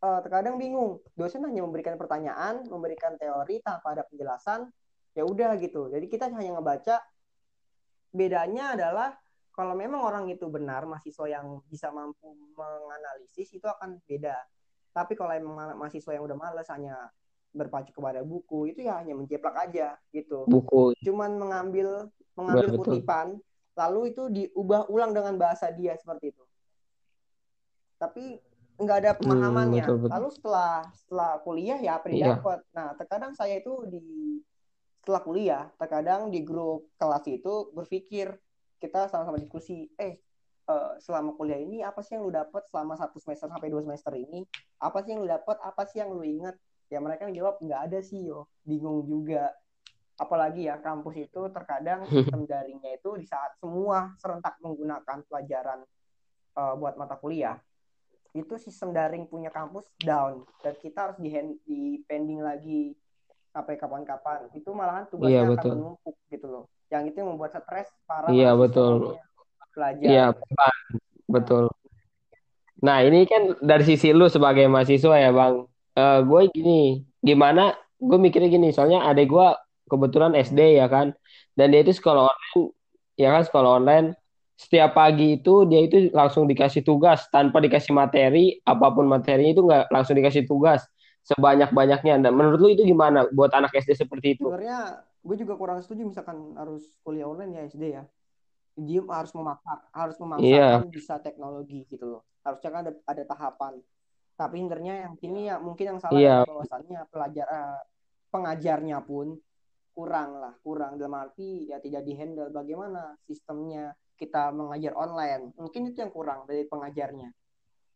eh, 0.02 0.20
terkadang 0.26 0.58
bingung. 0.58 0.98
Dosen 1.14 1.46
hanya 1.46 1.62
memberikan 1.62 1.94
pertanyaan 1.94 2.66
memberikan 2.66 3.14
teori 3.16 3.62
tanpa 3.62 3.94
ada 3.94 4.02
penjelasan 4.06 4.68
ya 5.14 5.22
udah 5.22 5.54
gitu. 5.62 5.88
Jadi 5.92 6.06
kita 6.10 6.28
hanya 6.32 6.58
ngebaca. 6.58 6.98
Bedanya 8.12 8.76
adalah 8.76 9.16
kalau 9.52 9.72
memang 9.76 10.00
orang 10.04 10.24
itu 10.28 10.48
benar 10.48 10.84
mahasiswa 10.84 11.28
yang 11.28 11.60
bisa 11.68 11.88
mampu 11.92 12.32
menganalisis 12.56 13.52
itu 13.52 13.64
akan 13.64 14.00
beda. 14.04 14.36
Tapi 14.92 15.16
kalau 15.16 15.32
emang 15.32 15.76
mahasiswa 15.80 16.12
yang 16.12 16.24
udah 16.28 16.36
males 16.36 16.68
hanya 16.68 17.08
berpacu 17.52 17.92
kepada 17.92 18.24
buku 18.24 18.72
itu 18.72 18.88
ya 18.88 18.98
hanya 19.00 19.12
menceplak 19.12 19.68
aja 19.68 19.96
gitu 20.10 20.48
Buku. 20.48 20.96
cuman 21.04 21.36
mengambil 21.36 22.08
mengambil 22.32 22.68
Betul. 22.72 22.78
kutipan 22.80 23.26
lalu 23.72 24.00
itu 24.12 24.22
diubah 24.28 24.88
ulang 24.88 25.12
dengan 25.12 25.36
bahasa 25.36 25.68
dia 25.72 25.96
seperti 26.00 26.32
itu 26.32 26.44
tapi 28.00 28.40
nggak 28.82 28.98
ada 28.98 29.12
Hmm, 29.14 29.20
pemahamannya. 29.22 29.84
betul 29.86 29.96
betul. 30.02 30.12
Lalu 30.18 30.28
setelah 30.34 30.72
setelah 30.96 31.30
kuliah 31.46 31.78
ya 31.78 31.92
apa 32.02 32.06
Iya. 32.10 32.14
didapat. 32.34 32.58
Nah, 32.74 32.88
terkadang 32.98 33.32
saya 33.38 33.62
itu 33.62 33.72
di 33.86 34.02
setelah 35.02 35.22
kuliah, 35.22 35.64
terkadang 35.78 36.30
di 36.30 36.42
grup 36.42 36.90
kelas 36.98 37.26
itu 37.30 37.70
berpikir 37.74 38.34
kita 38.82 39.06
sama-sama 39.06 39.38
diskusi, 39.38 39.86
eh 39.98 40.18
eh, 40.66 40.92
selama 40.98 41.34
kuliah 41.38 41.58
ini 41.58 41.82
apa 41.86 42.02
sih 42.02 42.18
yang 42.18 42.26
lu 42.26 42.34
dapat 42.34 42.66
selama 42.70 42.98
satu 42.98 43.22
semester 43.22 43.46
sampai 43.46 43.70
dua 43.70 43.82
semester 43.86 44.14
ini? 44.18 44.42
Apa 44.82 45.02
sih 45.06 45.14
yang 45.14 45.22
lu 45.22 45.30
dapat? 45.30 45.56
Apa 45.62 45.82
sih 45.86 46.02
yang 46.02 46.10
lu 46.10 46.22
ingat? 46.26 46.58
Ya 46.92 47.00
mereka 47.00 47.24
menjawab 47.24 47.56
nggak 47.64 47.80
ada 47.88 47.98
sih 48.04 48.28
yo, 48.28 48.44
bingung 48.68 49.08
juga. 49.08 49.48
Apalagi 50.20 50.68
ya 50.68 50.76
kampus 50.76 51.16
itu 51.16 51.40
terkadang 51.48 52.04
sistem 52.12 52.44
daringnya 52.44 53.00
itu 53.00 53.16
di 53.16 53.24
saat 53.24 53.56
semua 53.56 54.12
serentak 54.20 54.60
menggunakan 54.60 55.24
pelajaran 55.24 55.80
eh, 56.60 56.74
buat 56.76 57.00
mata 57.00 57.16
kuliah 57.16 57.56
itu 58.32 58.56
sistem 58.56 58.96
daring 58.96 59.28
punya 59.28 59.52
kampus 59.52 59.84
down 60.00 60.40
dan 60.64 60.72
kita 60.80 60.98
harus 61.04 61.18
di, 61.20 61.28
di 61.68 62.00
pending 62.08 62.40
lagi 62.40 62.96
sampai 63.52 63.76
kapan-kapan 63.76 64.48
itu 64.56 64.72
malahan 64.72 65.04
Iya, 65.04 65.12
tugasnya 65.12 65.44
akan 65.44 65.52
betul. 65.52 65.72
menumpuk 65.76 66.16
gitu 66.32 66.46
loh 66.48 66.64
yang 66.88 67.04
itu 67.04 67.16
yang 67.20 67.28
membuat 67.36 67.52
stres 67.56 67.88
para 68.08 68.32
Iya, 68.32 68.56
betul. 68.56 69.16
belajar 69.72 70.08
Iya, 70.08 70.26
betul. 71.28 71.64
Nah, 72.82 72.98
ini 73.04 73.24
kan 73.24 73.56
dari 73.60 73.84
sisi 73.88 74.12
lu 74.12 74.28
sebagai 74.28 74.68
mahasiswa 74.68 75.16
ya, 75.16 75.30
Bang. 75.32 75.64
Eh 75.98 76.18
gue 76.28 76.40
gini, 76.56 77.04
gimana? 77.20 77.76
Gue 78.00 78.18
mikirnya 78.24 78.48
gini, 78.56 78.68
soalnya 78.74 79.04
adek 79.08 79.26
gue 79.28 79.46
kebetulan 79.90 80.32
SD 80.34 80.60
ya 80.80 80.86
kan, 80.88 81.12
dan 81.56 81.66
dia 81.72 81.80
itu 81.84 81.92
sekolah 81.92 82.22
online, 82.32 82.72
ya 83.20 83.28
kan 83.34 83.42
sekolah 83.48 83.70
online. 83.78 84.06
Setiap 84.56 84.90
pagi 84.96 85.36
itu 85.36 85.50
dia 85.70 85.80
itu 85.86 85.96
langsung 86.14 86.44
dikasih 86.48 86.82
tugas 86.86 87.28
tanpa 87.34 87.58
dikasih 87.60 87.92
materi, 87.92 88.56
apa 88.64 88.86
pun 88.94 89.04
materinya 89.10 89.50
itu 89.54 89.62
nggak 89.68 89.84
langsung 89.94 90.14
dikasih 90.18 90.44
tugas 90.48 90.80
sebanyak-banyaknya. 91.28 92.14
Dan 92.24 92.32
menurut 92.38 92.58
lu 92.62 92.68
itu 92.72 92.82
gimana 92.88 93.28
buat 93.36 93.52
anak 93.52 93.76
SD 93.76 93.92
seperti 93.98 94.38
itu? 94.40 94.48
sebenarnya 94.48 94.76
gue 95.22 95.36
juga 95.38 95.54
kurang 95.60 95.78
setuju 95.84 96.02
misalkan 96.10 96.38
harus 96.58 96.82
kuliah 97.06 97.26
online 97.30 97.52
ya 97.56 97.62
SD 97.70 97.84
ya 97.94 98.02
dia 98.88 99.00
harus 99.18 99.32
memaksa 99.36 99.72
harus 99.92 100.16
Iya, 100.36 100.62
memaksakan 100.64 100.88
bisa 100.90 101.14
teknologi 101.20 101.84
gitu 101.92 102.04
loh 102.08 102.22
harusnya 102.46 102.70
kan 102.74 102.80
ada, 102.88 102.92
ada 103.06 103.22
tahapan 103.28 103.72
tapi 104.32 104.64
sebenarnya 104.64 104.94
yang 105.08 105.14
sini 105.20 105.40
ya 105.48 105.56
mungkin 105.60 105.96
yang 105.96 106.00
salah 106.00 106.18
iya, 106.18 106.42
adalah 106.42 106.48
bahwasannya 106.48 107.00
pelajar 107.12 107.46
eh, 107.46 107.80
pengajarnya 108.32 108.98
pun 109.04 109.36
kurang 109.92 110.40
lah 110.40 110.54
kurang. 110.64 110.96
Dalam 110.96 111.14
arti 111.16 111.68
ya 111.68 111.78
tidak 111.78 112.02
dihandle 112.08 112.48
bagaimana 112.48 113.14
sistemnya 113.28 113.92
kita 114.16 114.50
mengajar 114.50 114.96
online. 114.96 115.52
Mungkin 115.56 115.92
itu 115.92 116.00
yang 116.00 116.12
kurang 116.12 116.48
dari 116.48 116.64
pengajarnya. 116.64 117.28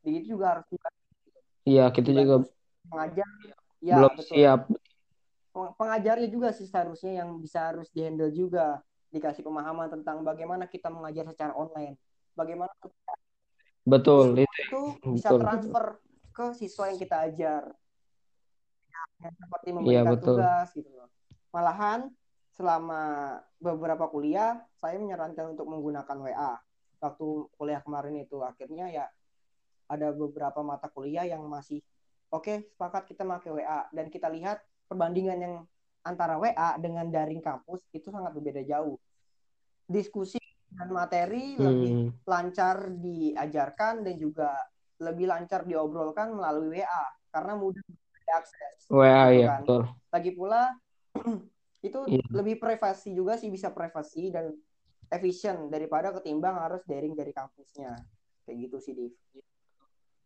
Begitu 0.05 0.37
juga 0.37 0.59
harus 0.59 0.67
juga 0.69 0.89
iya 1.67 1.91
kita 1.91 2.15
juga 2.15 2.47
pengajar. 2.93 3.29
Ya 3.81 3.97
belum 3.97 4.13
betul. 4.15 4.37
siap. 4.37 4.61
Peng- 5.57 5.75
pengajarnya 5.81 6.29
juga 6.29 6.49
sih 6.53 6.69
seharusnya 6.69 7.25
yang 7.25 7.41
bisa 7.41 7.73
harus 7.73 7.89
dihandle 7.91 8.31
juga. 8.31 8.85
Dikasih 9.09 9.41
pemahaman 9.41 9.89
tentang 9.89 10.21
bagaimana 10.21 10.69
kita 10.69 10.93
mengajar 10.93 11.25
secara 11.33 11.57
online. 11.57 11.97
Bagaimana 12.37 12.69
Betul, 13.87 14.35
ilmu 14.35 14.43
itu 14.43 14.81
itu 14.99 15.09
bisa 15.15 15.31
betul. 15.31 15.41
transfer 15.47 15.85
ke 16.37 16.53
siswa 16.53 16.93
yang 16.93 17.01
kita 17.01 17.17
ajar. 17.33 17.63
Yang 19.25 19.35
seperti 19.41 19.69
memberikan 19.73 20.13
betul. 20.13 20.37
tugas 20.37 20.69
gitu 20.77 20.91
loh. 20.93 21.09
Malahan 21.57 22.13
selama 22.53 23.37
beberapa 23.57 24.05
kuliah 24.13 24.61
saya 24.77 25.01
menyarankan 25.01 25.57
untuk 25.57 25.69
menggunakan 25.69 26.17
WA 26.21 26.53
waktu 27.01 27.27
kuliah 27.61 27.81
kemarin 27.85 28.17
itu 28.17 28.41
akhirnya 28.41 28.89
ya 28.89 29.07
ada 29.87 30.09
beberapa 30.17 30.65
mata 30.65 30.89
kuliah 30.89 31.29
yang 31.29 31.45
masih 31.45 31.85
oke 32.33 32.65
sepakat 32.73 33.13
kita 33.13 33.29
pakai 33.29 33.51
WA 33.61 33.81
dan 33.93 34.09
kita 34.09 34.33
lihat 34.33 34.65
perbandingan 34.89 35.39
yang 35.39 35.55
antara 36.01 36.41
WA 36.41 36.81
dengan 36.81 37.07
daring 37.13 37.45
kampus 37.45 37.85
itu 37.93 38.09
sangat 38.09 38.33
berbeda 38.33 38.63
jauh. 38.65 38.97
Diskusi 39.87 40.41
dan 40.73 40.91
materi 40.91 41.55
lebih 41.59 42.11
Hmm, 42.11 42.11
lancar 42.27 42.91
diajarkan 42.91 44.03
dan 44.03 44.15
juga 44.19 44.51
lebih 45.01 45.27
lancar 45.29 45.65
diobrolkan 45.69 46.33
melalui 46.33 46.81
WA 46.81 47.05
karena 47.29 47.53
mudah 47.57 47.85
diakses 48.27 48.89
WA 48.89 49.31
gitu 49.31 49.41
ya, 49.45 49.49
kan 49.49 49.61
betul. 49.63 49.83
lagi 50.13 50.31
pula 50.33 50.63
itu 51.87 52.01
Iya, 52.09 52.25
lebih 52.33 52.57
privasi 52.59 53.13
juga 53.13 53.39
sih 53.39 53.53
bisa 53.53 53.71
privasi 53.71 54.33
dan 54.33 54.51
efisien 55.13 55.71
daripada 55.71 56.11
ketimbang 56.11 56.59
harus 56.59 56.83
daring 56.89 57.15
dari 57.15 57.31
kampusnya 57.31 57.95
kayak 58.43 58.57
gitu 58.67 58.77
sih 58.83 58.93
Div. 58.95 59.15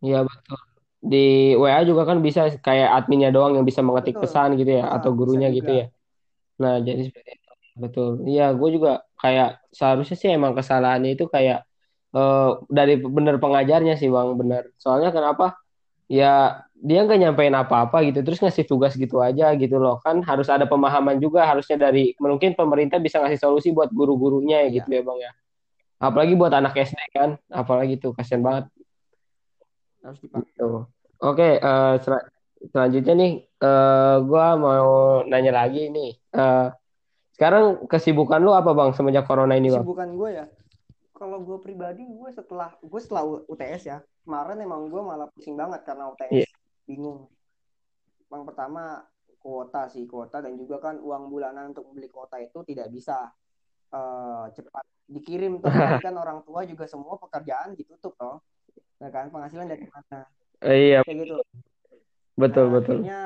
iya 0.00 0.24
betul. 0.24 0.60
Di 1.00 1.56
WA 1.56 1.80
juga 1.88 2.04
kan 2.04 2.20
bisa 2.20 2.52
kayak 2.60 2.92
adminnya 2.92 3.32
doang 3.32 3.56
yang 3.56 3.64
bisa 3.64 3.80
mengetik 3.80 4.20
betul 4.20 4.28
pesan 4.28 4.56
gitu 4.60 4.80
ya, 4.80 4.84
ah 4.84 5.00
atau 5.00 5.16
gurunya 5.16 5.48
gitu 5.48 5.68
ya. 5.68 5.86
Nah, 6.60 6.76
jadi 6.84 7.08
seperti 7.08 7.40
itu. 7.40 7.50
Betul. 7.80 8.10
Iya, 8.28 8.52
gue 8.52 8.68
juga 8.76 9.00
kayak 9.16 9.64
seharusnya 9.72 10.16
sih 10.20 10.28
emang 10.28 10.52
kesalahannya 10.52 11.16
itu 11.16 11.24
kayak 11.32 11.64
eh, 12.14 12.50
dari 12.71 12.95
bener 12.99 13.37
pengajarnya 13.38 13.95
sih, 14.00 14.09
Bang, 14.11 14.35
bener. 14.38 14.71
Soalnya 14.79 15.11
kenapa? 15.14 15.57
Ya 16.11 16.67
dia 16.75 17.07
nggak 17.07 17.21
nyampein 17.23 17.55
apa-apa 17.55 18.02
gitu, 18.02 18.25
terus 18.26 18.43
ngasih 18.43 18.67
tugas 18.67 18.99
gitu 18.99 19.23
aja 19.23 19.55
gitu 19.55 19.79
loh. 19.79 20.02
Kan 20.02 20.25
harus 20.26 20.50
ada 20.50 20.67
pemahaman 20.67 21.23
juga 21.23 21.47
harusnya 21.47 21.79
dari 21.79 22.19
mungkin 22.19 22.59
pemerintah 22.59 22.99
bisa 22.99 23.23
ngasih 23.23 23.38
solusi 23.38 23.71
buat 23.71 23.95
guru-gurunya 23.95 24.67
ya 24.67 24.83
gitu 24.83 24.90
ya, 24.90 25.02
Bang 25.07 25.19
ya. 25.23 25.31
Apalagi 26.00 26.35
buat 26.35 26.50
anak 26.50 26.75
SD 26.75 26.99
kan, 27.14 27.37
apalagi 27.52 28.00
tuh 28.00 28.17
kasihan 28.17 28.40
banget 28.43 28.64
harus 30.00 30.19
dipakai 30.25 30.50
gitu. 30.57 30.88
Oke, 31.21 31.61
eh, 31.61 31.95
sel- 32.00 32.29
selanjutnya 32.73 33.14
nih, 33.14 33.33
eh 33.45 34.17
gua 34.25 34.57
mau 34.57 34.90
nanya 35.29 35.52
lagi 35.62 35.93
nih. 35.93 36.17
Eh, 36.33 36.67
sekarang 37.37 37.88
kesibukan 37.88 38.37
lu 38.37 38.52
apa 38.52 38.76
bang 38.76 38.93
semenjak 38.93 39.25
corona 39.25 39.57
ini 39.57 39.73
bang? 39.73 39.81
kesibukan 39.81 40.09
gue 40.12 40.31
ya 40.37 40.45
kalau 41.20 41.44
gue 41.44 41.60
pribadi 41.60 42.08
gue 42.08 42.30
setelah 42.32 42.72
gue 42.80 43.00
setelah 43.04 43.44
UTS 43.44 43.82
ya 43.84 43.98
kemarin 44.24 44.56
emang 44.64 44.88
gue 44.88 45.02
malah 45.04 45.28
pusing 45.28 45.52
banget 45.52 45.84
karena. 45.84 46.08
UTS 46.08 46.48
bingung. 46.88 47.28
Yang 48.32 48.42
pertama 48.48 49.04
kuota 49.40 49.88
sih 49.92 50.08
kuota 50.08 50.40
dan 50.40 50.56
juga 50.56 50.80
kan 50.80 50.96
uang 50.96 51.28
bulanan 51.28 51.76
untuk 51.76 51.84
membeli 51.92 52.08
kuota 52.08 52.40
itu 52.40 52.64
tidak 52.64 52.88
bisa 52.88 53.28
eh, 53.92 54.44
cepat 54.56 54.84
dikirim 55.12 55.60
tuh. 55.60 55.68
Kan 56.04 56.16
orang 56.16 56.40
tua 56.46 56.64
juga 56.64 56.88
semua 56.88 57.20
pekerjaan 57.20 57.76
ditutup 57.76 58.16
toh. 58.16 58.40
Nah 59.00 59.08
kan 59.12 59.32
penghasilan 59.32 59.68
dari 59.68 59.88
mana? 59.88 60.28
Eh, 60.60 60.92
iya, 60.92 61.00
kayak 61.04 61.24
gitu. 61.24 61.40
Betul 62.36 62.68
nah 62.68 62.72
betul. 62.80 62.96
akhirnya 63.00 63.22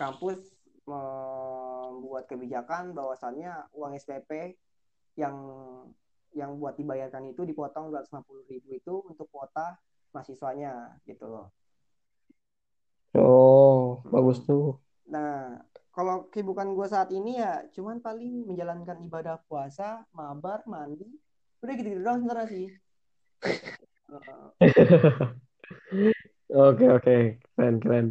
kampus 0.00 0.40
membuat 0.88 2.24
kebijakan 2.32 2.96
bahwasannya 2.96 3.68
uang 3.76 3.92
SPP 4.00 4.56
yang 5.20 5.36
yang 6.36 6.50
buat 6.60 6.74
dibayarkan 6.80 7.32
itu 7.32 7.42
dipotong 7.50 7.90
250 7.92 8.44
ribu 8.50 8.68
itu 8.76 8.94
untuk 9.10 9.26
kuota 9.32 9.76
mahasiswanya 10.14 10.98
gitu 11.08 11.26
loh 11.28 11.46
Oh, 13.14 14.06
bagus 14.12 14.38
Mm-mm. 14.38 14.46
tuh. 14.46 14.64
Nah, 15.14 15.34
kalau 15.96 16.16
kesibukan 16.32 16.68
gue 16.76 16.86
saat 16.94 17.10
ini 17.18 17.30
ya 17.42 17.52
cuman 17.74 17.96
paling 18.06 18.32
menjalankan 18.48 18.98
ibadah 19.08 19.36
puasa, 19.48 19.88
mabar, 20.18 20.60
mandi, 20.72 21.08
udah 21.62 21.74
gitu-gitu 21.78 22.02
doang 22.06 22.18
sebenarnya 22.22 22.48
sih. 22.54 22.66
Oke 26.48 26.84
oke, 26.96 27.12
keren 27.54 27.74
keren. 27.82 28.06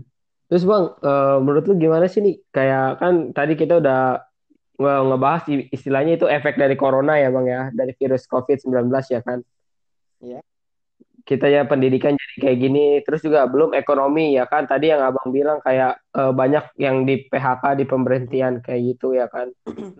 Terus 0.47 0.63
bang, 0.69 0.85
eh, 1.07 1.35
menurut 1.43 1.63
lu 1.69 1.73
gimana 1.83 2.05
sih 2.11 2.21
nih? 2.25 2.35
Kayak 2.55 2.83
kan 3.01 3.13
tadi 3.37 3.53
kita 3.61 3.73
udah 3.81 3.97
nge- 4.77 5.03
ngebahas 5.09 5.43
istilahnya 5.73 6.21
itu 6.21 6.25
efek 6.29 6.55
dari 6.55 6.77
corona 6.77 7.17
ya 7.17 7.33
bang 7.33 7.45
ya, 7.49 7.61
dari 7.73 7.93
virus 7.97 8.29
COVID-19 8.29 8.89
ya 9.09 9.21
kan. 9.25 9.39
ya, 10.17 10.41
kita 11.27 11.51
ya 11.51 11.67
pendidikan 11.67 12.15
jadi 12.15 12.35
kayak 12.39 12.57
gini. 12.57 12.85
Terus 13.03 13.19
juga 13.19 13.43
belum 13.45 13.75
ekonomi 13.75 14.39
ya 14.39 14.47
kan? 14.47 14.63
Tadi 14.63 14.89
yang 14.89 15.03
abang 15.03 15.29
bilang 15.29 15.59
kayak 15.59 15.99
eh, 16.15 16.31
banyak 16.31 16.71
yang 16.79 17.03
di 17.03 17.27
PHK 17.27 17.83
di 17.83 17.85
pemberhentian 17.85 18.63
kayak 18.63 18.95
gitu 18.95 19.13
ya 19.17 19.27
kan? 19.27 19.51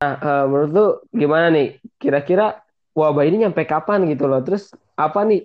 Nah 0.00 0.16
eh, 0.16 0.44
menurut 0.48 0.70
lu 0.72 0.86
gimana 1.12 1.52
nih? 1.52 1.76
Kira-kira 2.00 2.64
wabah 2.96 3.20
ini 3.28 3.44
nyampe 3.44 3.68
kapan 3.68 4.08
gitu 4.08 4.24
loh? 4.32 4.40
Terus 4.40 4.72
apa 4.96 5.28
nih 5.28 5.44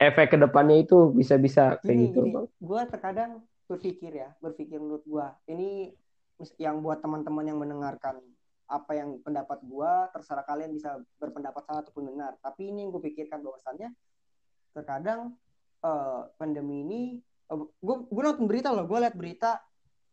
efek 0.00 0.32
ke 0.32 0.36
depannya 0.40 0.80
itu 0.80 1.12
bisa-bisa 1.12 1.76
kayak 1.76 1.84
gini 1.84 2.04
gitu 2.08 2.20
gini, 2.24 2.32
bang? 2.32 2.46
Gue 2.56 2.80
terkadang 2.88 3.30
berpikir 3.68 4.12
ya, 4.16 4.32
berpikir 4.40 4.80
menurut 4.80 5.04
gue 5.04 5.26
ini 5.52 5.92
yang 6.58 6.82
buat 6.82 7.00
teman-teman 7.02 7.44
yang 7.46 7.58
mendengarkan 7.60 8.18
apa 8.70 8.92
yang 8.96 9.20
pendapat 9.20 9.60
gue, 9.60 9.92
terserah 10.16 10.44
kalian 10.48 10.72
bisa 10.72 10.96
berpendapat 11.20 11.62
salah 11.68 11.84
ataupun 11.84 12.08
benar. 12.08 12.40
Tapi 12.40 12.72
ini 12.72 12.86
yang 12.86 12.90
gue 12.94 13.02
pikirkan 13.04 13.44
bahwasannya 13.44 13.92
terkadang 14.72 15.36
eh, 15.84 16.20
pandemi 16.40 16.82
ini 16.86 17.02
gue 17.52 17.96
gue 18.08 18.22
nonton 18.24 18.48
berita 18.48 18.72
loh 18.72 18.88
gue 18.88 18.96
lihat 18.96 19.12
berita 19.12 19.60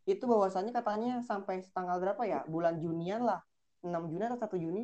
itu 0.04 0.28
bahwasannya 0.28 0.76
katanya 0.76 1.24
sampai 1.24 1.64
tanggal 1.72 1.96
berapa 2.04 2.20
ya 2.28 2.44
bulan 2.52 2.76
Junian 2.84 3.24
lah 3.24 3.40
6 3.80 3.96
Juni 4.12 4.24
atau 4.28 4.40
1 4.44 4.60
Juni 4.60 4.84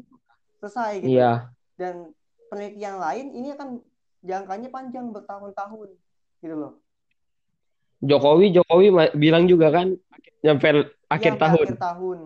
selesai 0.63 1.03
gitu 1.03 1.19
iya 1.19 1.51
dan 1.75 2.15
penelitian 2.47 2.95
lain 2.99 3.25
ini 3.35 3.51
akan 3.51 3.83
jangkanya 4.23 4.69
panjang 4.71 5.11
bertahun-tahun 5.11 5.89
gitu 6.39 6.55
loh. 6.55 6.73
Jokowi 7.99 8.55
Jokowi 8.55 8.87
bilang 9.17 9.49
juga 9.49 9.71
kan 9.71 9.95
nyampe 10.45 10.94
akhir 11.09 11.31
sampai 11.37 11.43
tahun. 11.43 11.65
akhir 11.65 11.77
tahun 11.79 12.19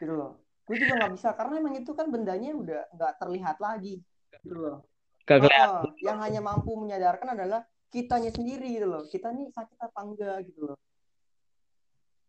gitu 0.00 0.12
loh. 0.14 0.32
Gue 0.66 0.76
juga 0.82 0.92
nggak 0.98 1.12
bisa 1.14 1.28
karena 1.38 1.54
emang 1.62 1.74
itu 1.78 1.92
kan 1.94 2.06
bendanya 2.10 2.50
udah 2.54 2.82
nggak 2.94 3.12
terlihat 3.22 3.56
lagi 3.62 4.02
gitu 4.42 4.54
loh. 4.56 4.78
Heeh, 5.26 5.82
yang 6.06 6.18
hanya 6.22 6.38
mampu 6.38 6.74
menyadarkan 6.78 7.34
adalah 7.34 7.66
kitanya 7.90 8.30
sendiri 8.30 8.78
gitu 8.78 8.86
loh. 8.86 9.02
Kita 9.10 9.34
nih 9.34 9.50
sakit 9.50 9.78
apa 9.78 10.00
enggak 10.02 10.38
gitu 10.46 10.70
loh. 10.70 10.78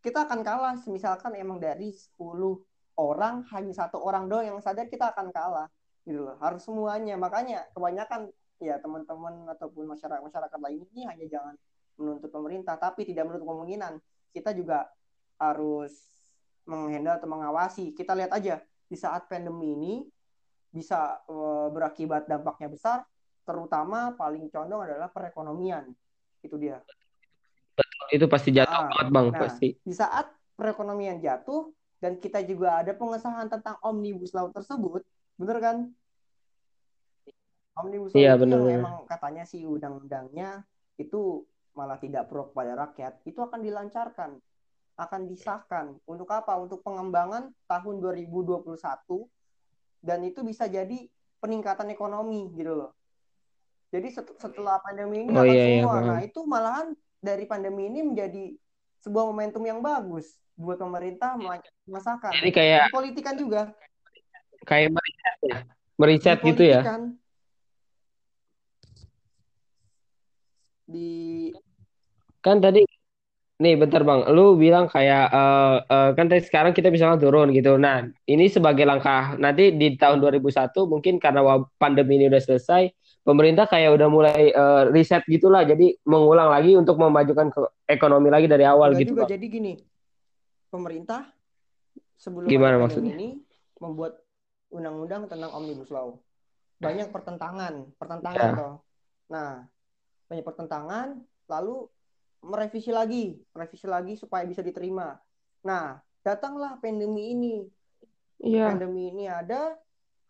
Kita 0.02 0.26
akan 0.26 0.40
kalah 0.42 0.78
misalkan 0.90 1.34
emang 1.38 1.62
dari 1.62 1.94
10 1.94 2.18
orang 2.98 3.46
hanya 3.54 3.74
satu 3.74 4.02
orang 4.02 4.26
doang 4.26 4.46
yang 4.50 4.58
sadar 4.62 4.90
kita 4.90 5.14
akan 5.14 5.30
kalah 5.30 5.70
gitu 6.06 6.26
loh. 6.26 6.38
Harus 6.42 6.66
semuanya. 6.66 7.14
Makanya 7.18 7.70
kebanyakan 7.74 8.34
ya 8.58 8.82
teman-teman 8.82 9.46
ataupun 9.54 9.86
masyarakat 9.86 10.22
masyarakat 10.22 10.60
lain 10.62 10.82
ini 10.94 11.06
hanya 11.06 11.26
jangan 11.30 11.54
menuntut 11.98 12.30
pemerintah 12.34 12.78
tapi 12.78 13.06
tidak 13.06 13.30
menutup 13.30 13.54
kemungkinan 13.54 14.02
kita 14.34 14.54
juga 14.54 14.90
harus 15.38 15.94
menghandle 16.68 17.18
atau 17.18 17.30
mengawasi. 17.30 17.96
Kita 17.96 18.14
lihat 18.14 18.34
aja 18.36 18.60
di 18.88 18.98
saat 18.98 19.26
pandemi 19.32 19.74
ini 19.74 19.94
bisa 20.68 21.24
uh, 21.26 21.72
berakibat 21.72 22.28
dampaknya 22.28 22.70
besar, 22.70 22.98
terutama 23.48 24.14
paling 24.14 24.52
condong 24.52 24.84
adalah 24.84 25.08
perekonomian. 25.10 25.90
Itu 26.44 26.60
dia. 26.60 26.84
Itu 28.12 28.28
pasti 28.32 28.56
jatuh 28.56 28.72
Ah, 28.72 28.88
banget 28.88 29.08
bang 29.12 29.28
nah, 29.32 29.40
pasti. 29.48 29.68
di 29.84 29.94
saat 29.96 30.32
perekonomian 30.56 31.20
jatuh 31.20 31.72
dan 32.00 32.16
kita 32.22 32.40
juga 32.46 32.80
ada 32.80 32.94
pengesahan 32.96 33.50
tentang 33.52 33.76
omnibus 33.84 34.32
law 34.32 34.48
tersebut, 34.54 35.04
bener 35.36 35.58
kan? 35.60 35.78
Omnibus 37.78 38.16
law 38.16 38.18
Iya 38.18 38.34
itu 38.34 38.34
yang 38.34 38.42
benar-benar. 38.42 38.80
emang 38.82 38.96
katanya 39.06 39.44
sih 39.46 39.62
undang-undangnya 39.68 40.66
itu 40.98 41.46
malah 41.78 42.02
tidak 42.02 42.26
pro 42.26 42.50
kepada 42.50 42.74
rakyat, 42.74 43.22
itu 43.28 43.38
akan 43.38 43.60
dilancarkan, 43.62 44.42
akan 44.98 45.30
disahkan. 45.30 45.96
Untuk 46.10 46.28
apa? 46.34 46.58
Untuk 46.58 46.82
pengembangan 46.82 47.54
tahun 47.70 47.96
2021 48.02 49.30
dan 50.02 50.20
itu 50.26 50.42
bisa 50.42 50.66
jadi 50.66 51.06
peningkatan 51.38 51.88
ekonomi 51.94 52.50
gitu 52.58 52.74
loh. 52.74 52.92
Jadi 53.94 54.10
set- 54.12 54.36
setelah 54.42 54.82
pandemi 54.84 55.24
ini 55.24 55.32
Oh 55.32 55.46
akan 55.46 55.54
iya 55.54 55.64
iya 55.70 55.84
semua. 55.86 55.94
paham. 55.96 56.08
Nah, 56.10 56.20
itu 56.26 56.40
malahan 56.44 56.88
dari 57.24 57.46
pandemi 57.48 57.88
ini 57.88 58.04
menjadi 58.04 58.58
sebuah 59.06 59.24
momentum 59.30 59.64
yang 59.64 59.80
bagus 59.80 60.36
buat 60.58 60.82
pemerintah 60.82 61.38
melaksanakan. 61.86 62.34
Jadi 62.42 62.52
kayak 62.52 62.90
Dipolitikan 62.90 63.36
juga, 63.38 63.62
kayak 64.66 64.90
meriset 64.92 65.38
ya, 65.46 65.58
meriset 65.96 66.38
gitu 66.42 66.64
ya. 66.66 66.82
di 70.88 71.52
Kan 72.40 72.64
tadi 72.64 72.87
nih 73.58 73.74
bentar 73.74 74.06
bang, 74.06 74.22
lu 74.38 74.54
bilang 74.54 74.86
kayak 74.86 75.26
eh, 75.34 75.78
eh, 75.90 76.10
kan 76.14 76.26
tadi 76.30 76.46
sekarang 76.46 76.78
kita 76.78 76.94
misalnya 76.94 77.18
turun 77.18 77.50
gitu. 77.50 77.74
Nah 77.82 78.06
ini 78.30 78.46
sebagai 78.54 78.86
langkah 78.86 79.34
nanti 79.42 79.74
di 79.74 79.98
tahun 79.98 80.22
2001 80.22 80.86
mungkin 80.86 81.18
karena 81.18 81.42
pandemi 81.82 82.22
ini 82.22 82.30
udah 82.30 82.38
selesai, 82.38 82.94
pemerintah 83.26 83.66
kayak 83.66 83.98
udah 83.98 84.08
mulai 84.14 84.54
eh, 84.54 84.84
riset 84.94 85.26
gitulah. 85.26 85.66
Jadi 85.66 85.98
mengulang 86.06 86.54
lagi 86.54 86.78
untuk 86.78 87.02
memajukan 87.02 87.50
ke 87.50 87.62
ekonomi 87.90 88.30
lagi 88.30 88.46
dari 88.46 88.62
awal 88.62 88.94
enggak 88.94 89.02
gitu 89.02 89.12
juga. 89.18 89.22
bang. 89.26 89.32
Jadi 89.34 89.46
gini, 89.50 89.74
pemerintah 90.70 91.22
sebelum 92.14 92.46
Gimana 92.46 92.78
maksudnya? 92.78 93.18
ini 93.18 93.42
membuat 93.82 94.22
undang-undang 94.70 95.26
tentang 95.26 95.50
omnibus 95.58 95.90
law. 95.90 96.14
Banyak 96.78 97.10
pertentangan, 97.10 97.90
pertentangan 97.98 98.38
Ya. 98.38 98.54
toh. 98.54 98.76
Nah, 99.34 99.66
banyak 100.30 100.46
pertentangan, 100.46 101.08
lalu 101.50 101.90
merevisi 102.48 102.90
lagi, 102.90 103.36
merevisi 103.52 103.84
lagi 103.84 104.16
supaya 104.16 104.48
bisa 104.48 104.64
diterima. 104.64 105.20
Nah, 105.68 106.00
datanglah 106.24 106.80
pandemi 106.80 107.36
ini. 107.36 107.56
Iya. 108.40 108.72
Pandemi 108.72 109.12
ini 109.12 109.28
ada, 109.28 109.76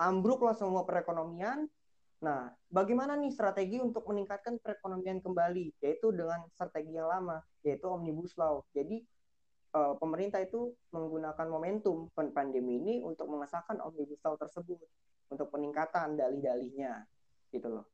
ambruklah 0.01 0.58
semua 0.58 0.82
perekonomian. 0.88 1.69
Nah, 2.17 2.49
bagaimana 2.73 3.13
nih 3.13 3.30
strategi 3.30 3.77
untuk 3.77 4.10
meningkatkan 4.10 4.58
perekonomian 4.58 5.21
kembali? 5.21 5.77
Yaitu 5.86 6.10
dengan 6.10 6.41
strategi 6.49 6.97
yang 6.97 7.13
lama, 7.13 7.38
yaitu 7.62 7.86
omnibus 7.86 8.34
law. 8.41 8.65
Jadi 8.73 9.06
eh, 9.77 9.93
pemerintah 10.01 10.41
itu 10.41 10.73
menggunakan 10.89 11.45
momentum 11.45 12.10
pan- 12.17 12.34
pandemi 12.34 12.82
ini 12.82 12.95
untuk 13.06 13.30
mengesahkan 13.30 13.77
omnibus 13.86 14.17
law 14.25 14.34
tersebut 14.34 14.82
untuk 15.30 15.51
peningkatan 15.53 16.17
dalih-dalihnya, 16.17 17.06
gitu 17.53 17.67
loh. 17.69 17.86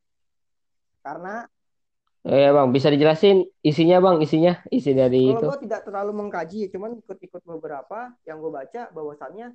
Karena 1.03 1.43
Ya 2.23 2.55
bang, 2.55 2.67
bisa 2.71 2.87
dijelasin 2.87 3.43
isinya 3.67 3.97
bang, 3.99 4.17
isinya 4.23 4.53
isi 4.71 4.95
dari 4.95 5.19
Kalau 5.27 5.39
itu. 5.39 5.47
gue 5.51 5.57
tidak 5.67 5.81
terlalu 5.87 6.11
mengkaji, 6.23 6.71
cuman 6.71 6.91
ikut-ikut 7.03 7.41
beberapa 7.43 8.15
yang 8.27 8.39
gue 8.39 8.51
baca 8.51 8.81
bahwasannya 8.95 9.47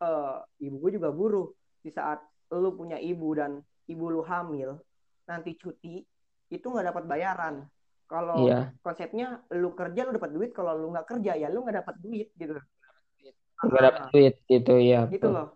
eh, 0.00 0.36
ibu 0.64 0.76
gue 0.80 0.90
juga 0.96 1.08
buruh. 1.12 1.48
Di 1.84 1.92
saat 1.92 2.24
lu 2.48 2.72
punya 2.72 2.96
ibu 2.96 3.28
dan 3.36 3.60
ibu 3.92 4.04
lu 4.08 4.24
hamil, 4.24 4.80
nanti 5.28 5.52
cuti 5.60 6.00
itu 6.48 6.64
nggak 6.64 6.86
dapat 6.92 7.04
bayaran. 7.04 7.54
Kalau 8.08 8.48
Iya. 8.48 8.72
konsepnya 8.80 9.44
lu 9.52 9.76
kerja 9.76 10.00
lu 10.08 10.16
dapat 10.16 10.30
duit, 10.32 10.50
kalau 10.56 10.72
lu 10.80 10.86
nggak 10.96 11.08
kerja 11.12 11.32
ya 11.36 11.48
lu 11.52 11.60
nggak 11.64 11.84
dapat 11.84 11.96
duit 12.00 12.28
gitu. 12.40 12.56
Nggak 13.64 13.82
dapat 13.84 14.02
duit 14.12 14.34
gitu 14.48 14.72
ya. 14.80 15.00
gitu 15.12 15.26
loh. 15.28 15.46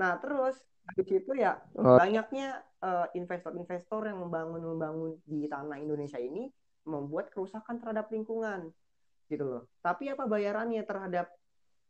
Nah 0.00 0.16
terus 0.22 0.54
habis 0.88 1.08
itu 1.12 1.32
ya 1.36 1.60
Oh, 1.76 1.98
banyaknya 2.00 2.64
eh, 2.80 3.06
investor-investor 3.16 4.08
yang 4.08 4.18
membangun-membangun 4.24 5.20
di 5.24 5.46
tanah 5.46 5.78
Indonesia 5.80 6.18
ini 6.20 6.48
membuat 6.88 7.28
kerusakan 7.28 7.78
terhadap 7.80 8.08
lingkungan 8.08 8.72
gitu 9.30 9.44
loh. 9.46 9.62
Tapi 9.84 10.10
apa 10.10 10.26
bayarannya 10.26 10.82
terhadap 10.82 11.30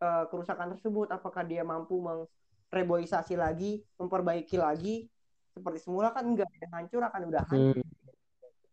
eh, 0.03 0.25
kerusakan 0.29 0.77
tersebut? 0.77 1.11
Apakah 1.15 1.47
dia 1.47 1.63
mampu 1.63 2.03
mereboisasi 2.03 3.39
lagi, 3.39 3.81
memperbaiki 3.97 4.59
lagi 4.61 5.07
seperti 5.51 5.83
semula 5.83 6.15
kan 6.15 6.23
enggak, 6.23 6.47
yang 6.63 6.73
hancur 6.73 7.03
akan 7.03 7.21
udah 7.27 7.43
hancur. 7.51 7.83
hmm, 7.83 7.83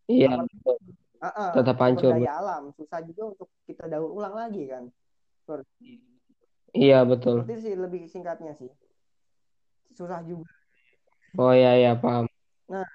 iya, 0.06 0.30
ah, 1.18 1.26
ah, 1.26 1.52
tetap 1.58 1.78
hancur. 1.82 2.14
daya 2.14 2.38
alam 2.38 2.70
susah 2.78 3.02
juga 3.02 3.34
untuk 3.34 3.50
kita 3.66 3.90
daur 3.90 4.14
ulang 4.14 4.38
lagi 4.38 4.70
kan. 4.70 4.86
Seperti 5.42 6.18
Iya 6.78 7.02
betul. 7.08 7.42
seperti 7.42 7.64
sih 7.64 7.74
lebih 7.74 8.02
singkatnya 8.06 8.54
sih. 8.54 8.70
Susah 9.98 10.22
juga. 10.22 10.52
Oh 11.38 11.54
iya 11.54 11.72
iya 11.78 11.92
paham. 11.94 12.26
Nah, 12.68 12.86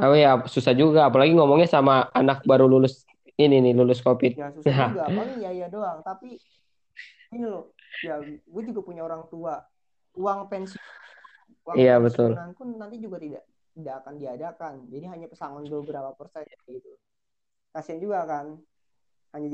Oh 0.00 0.16
iya 0.16 0.40
susah 0.48 0.72
juga, 0.72 1.12
apalagi 1.12 1.36
ngomongnya 1.36 1.68
sama 1.68 2.08
anak 2.16 2.40
baru 2.48 2.64
lulus 2.64 3.04
ini 3.36 3.60
nih 3.60 3.76
lulus 3.76 4.00
COVID. 4.00 4.32
ya 4.32 4.48
susah 4.48 4.96
juga. 4.96 5.04
Paling 5.12 5.38
ya 5.44 5.50
ya 5.52 5.66
doang. 5.68 6.00
Tapi 6.00 6.40
ini 7.36 7.44
loh, 7.44 7.76
ya 8.00 8.16
gue 8.24 8.62
juga 8.64 8.80
punya 8.80 9.04
orang 9.04 9.28
tua. 9.28 9.60
Uang 10.16 10.48
pensiun, 10.48 10.80
uang 11.68 11.76
Iya 11.76 12.00
betul. 12.00 12.32
pun 12.56 12.68
nanti 12.80 12.96
juga 12.96 13.20
tidak 13.20 13.44
tidak 13.76 13.94
akan 14.00 14.14
diadakan. 14.16 14.74
Jadi 14.88 15.04
hanya 15.04 15.26
pesangon 15.28 15.68
beberapa 15.68 16.16
persen 16.16 16.48
gitu. 16.48 16.96
Kasian 17.70 18.00
juga 18.00 18.24
kan, 18.24 18.56
hanya 19.36 19.52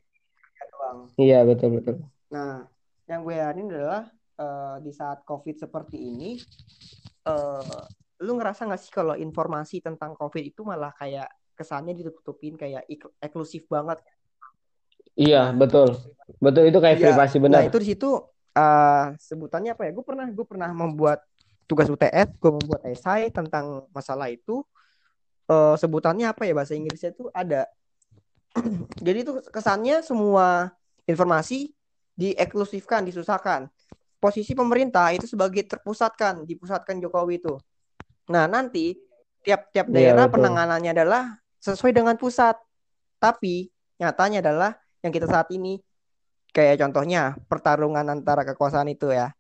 doang. 0.71 0.99
Iya 1.19 1.43
betul 1.43 1.83
betul. 1.83 1.97
Nah, 2.31 2.71
yang 3.11 3.27
gue 3.27 3.35
heran 3.35 3.67
adalah 3.67 4.03
eh, 4.39 4.77
di 4.81 4.95
saat 4.95 5.27
COVID 5.27 5.59
seperti 5.59 5.99
ini, 6.01 6.39
eh, 7.27 7.83
lu 8.25 8.33
ngerasa 8.41 8.65
nggak 8.65 8.81
sih 8.81 8.93
kalau 8.95 9.13
informasi 9.19 9.85
tentang 9.85 10.17
COVID 10.17 10.41
itu 10.41 10.65
malah 10.65 10.95
kayak 10.97 11.29
kesannya 11.57 11.97
ditutup-tutupin 11.97 12.57
kayak 12.57 12.85
eksklusif 13.21 13.65
banget. 13.69 14.01
Iya 15.17 15.53
Nah, 15.53 15.57
betul. 15.57 15.97
Betul 16.41 16.69
itu 16.69 16.79
kayak 16.81 17.01
Iya, 17.01 17.05
privasi 17.13 17.37
nah 17.41 17.45
benar. 17.49 17.63
itu 17.69 17.77
di 17.81 17.87
situ 17.93 18.11
eh, 18.57 19.05
sebutannya 19.17 19.73
apa 19.77 19.83
ya? 19.89 19.91
Gue 19.97 20.05
pernah 20.05 20.27
gue 20.29 20.47
pernah 20.49 20.71
membuat 20.73 21.25
tugas 21.67 21.89
UTS, 21.91 22.37
gue 22.39 22.53
membuat 22.53 22.81
esai 22.89 23.29
tentang 23.33 23.85
masalah 23.93 24.29
itu. 24.33 24.65
Eh, 25.49 25.75
sebutannya 25.81 26.27
apa 26.29 26.45
ya 26.45 26.53
bahasa 26.57 26.77
Inggrisnya 26.77 27.13
itu 27.17 27.29
ada. 27.33 27.69
Jadi 29.07 29.19
itu 29.25 29.33
kesannya 29.53 30.01
semua 30.05 30.73
informasi 31.09 31.73
dieksklusifkan, 32.17 33.05
disusahkan. 33.05 33.69
Posisi 34.17 34.57
pemerintah 34.57 35.13
itu 35.13 35.29
sebagai 35.29 35.63
terpusatkan, 35.69 36.49
dipusatkan 36.49 36.97
Jokowi 36.99 37.39
itu. 37.41 37.55
Nah 38.33 38.49
nanti 38.49 38.97
tiap-tiap 39.45 39.87
Iya 39.89 39.95
daerah 39.95 40.25
betul. 40.27 40.35
penanganannya 40.41 40.91
adalah 40.97 41.23
sesuai 41.61 41.93
dengan 41.95 42.17
pusat. 42.19 42.57
Tapi 43.17 43.69
nyatanya 43.97 44.41
adalah 44.45 44.77
yang 45.01 45.13
kita 45.15 45.29
saat 45.31 45.49
ini 45.55 45.81
kayak 46.53 46.81
contohnya 46.81 47.37
pertarungan 47.49 48.05
antara 48.09 48.41
kekuasaan 48.45 48.89
itu 48.89 49.13
ya 49.13 49.33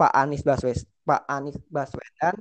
Pak 0.00 0.12
Anies 0.16 0.40
Baswedan 0.40 0.84
Pak 1.04 1.22
Anies 1.28 1.56
Baswedan 1.68 2.34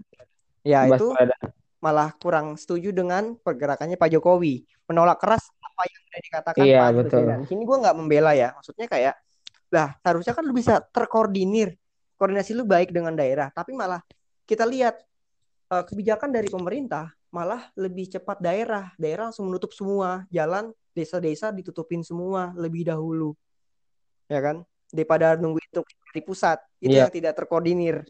ya 0.63 0.87
itu 0.87 1.11
Baswedan. 1.11 1.51
malah 1.83 2.09
kurang 2.19 2.55
setuju 2.55 2.95
dengan 2.95 3.35
pergerakannya 3.39 3.99
Pak 3.99 4.09
Jokowi 4.15 4.63
menolak 4.87 5.19
keras 5.19 5.51
apa 5.59 5.83
yang 5.87 5.99
sudah 6.07 6.19
dikatakan 6.23 6.63
Iya 6.63 6.79
Pak 6.79 6.87
Anies 6.87 6.99
betul. 7.03 7.19
Baswedan 7.23 7.41
sini 7.47 7.61
gue 7.67 7.77
nggak 7.83 7.95
membela 7.99 8.31
ya 8.35 8.49
maksudnya 8.55 8.87
kayak 8.87 9.13
lah 9.73 9.95
harusnya 10.03 10.31
kan 10.31 10.43
lu 10.47 10.55
bisa 10.55 10.79
terkoordinir 10.79 11.75
koordinasi 12.15 12.55
lu 12.55 12.63
baik 12.63 12.95
dengan 12.95 13.11
daerah 13.13 13.51
tapi 13.51 13.75
malah 13.75 13.99
kita 14.47 14.63
lihat 14.63 14.95
eh, 15.71 15.83
kebijakan 15.83 16.31
dari 16.31 16.47
pemerintah 16.47 17.17
malah 17.31 17.69
lebih 17.75 18.07
cepat 18.07 18.39
daerah. 18.39 18.91
Daerah 18.95 19.29
langsung 19.31 19.51
menutup 19.51 19.75
semua 19.75 20.23
jalan, 20.31 20.71
desa-desa 20.95 21.51
ditutupin 21.51 22.01
semua 22.01 22.55
lebih 22.55 22.87
dahulu. 22.87 23.35
Ya 24.31 24.39
kan? 24.41 24.63
Daripada 24.89 25.35
nunggu 25.35 25.59
itu 25.59 25.81
di 26.15 26.21
pusat. 26.23 26.57
Itu 26.79 26.95
Iya. 26.95 27.07
yang 27.07 27.13
tidak 27.13 27.33
terkoordinir. 27.37 28.07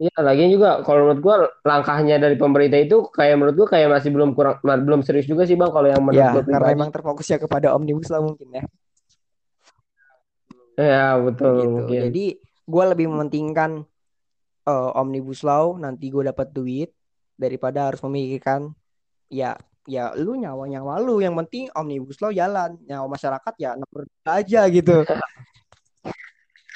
Iya, 0.00 0.16
lagi 0.24 0.48
juga 0.48 0.80
kalau 0.80 1.12
menurut 1.12 1.20
gua 1.20 1.36
langkahnya 1.60 2.16
dari 2.16 2.32
pemerintah 2.40 2.80
itu 2.80 3.04
kayak 3.12 3.36
menurut 3.36 3.54
gua 3.60 3.68
kayak 3.68 3.88
masih 3.92 4.08
belum 4.08 4.32
kurang 4.32 4.56
belum 4.64 5.04
serius 5.04 5.28
juga 5.28 5.44
sih 5.44 5.60
Bang 5.60 5.68
kalau 5.76 5.92
yang 5.92 6.00
menurut 6.00 6.24
Ya, 6.24 6.32
gua 6.32 6.40
karena 6.40 6.56
pribadi. 6.56 6.76
emang 6.80 6.90
terfokusnya 6.90 7.36
kepada 7.36 7.76
omnibus 7.76 8.08
law 8.08 8.24
mungkin 8.24 8.48
ya. 8.48 8.64
Ya, 10.80 11.20
betul 11.20 11.52
gitu. 11.60 11.68
mungkin. 11.84 12.00
Jadi 12.08 12.24
gue 12.40 12.84
lebih 12.96 13.06
mementingkan 13.12 13.84
eh, 14.64 14.90
omnibus 14.96 15.44
law 15.44 15.76
nanti 15.76 16.08
gue 16.08 16.24
dapat 16.24 16.48
duit 16.48 16.90
daripada 17.36 17.92
harus 17.92 18.00
memikirkan 18.00 18.72
ya 19.28 19.52
ya 19.88 20.12
lu 20.16 20.36
nyawa 20.36 20.68
nyawa 20.68 21.00
lu 21.02 21.18
yang 21.24 21.34
penting 21.44 21.68
omnibus 21.74 22.20
law 22.20 22.30
jalan 22.30 22.76
nyawa 22.84 23.06
masyarakat 23.10 23.54
ya 23.58 23.74
nomor 23.74 24.06
aja 24.28 24.60
gitu 24.68 25.02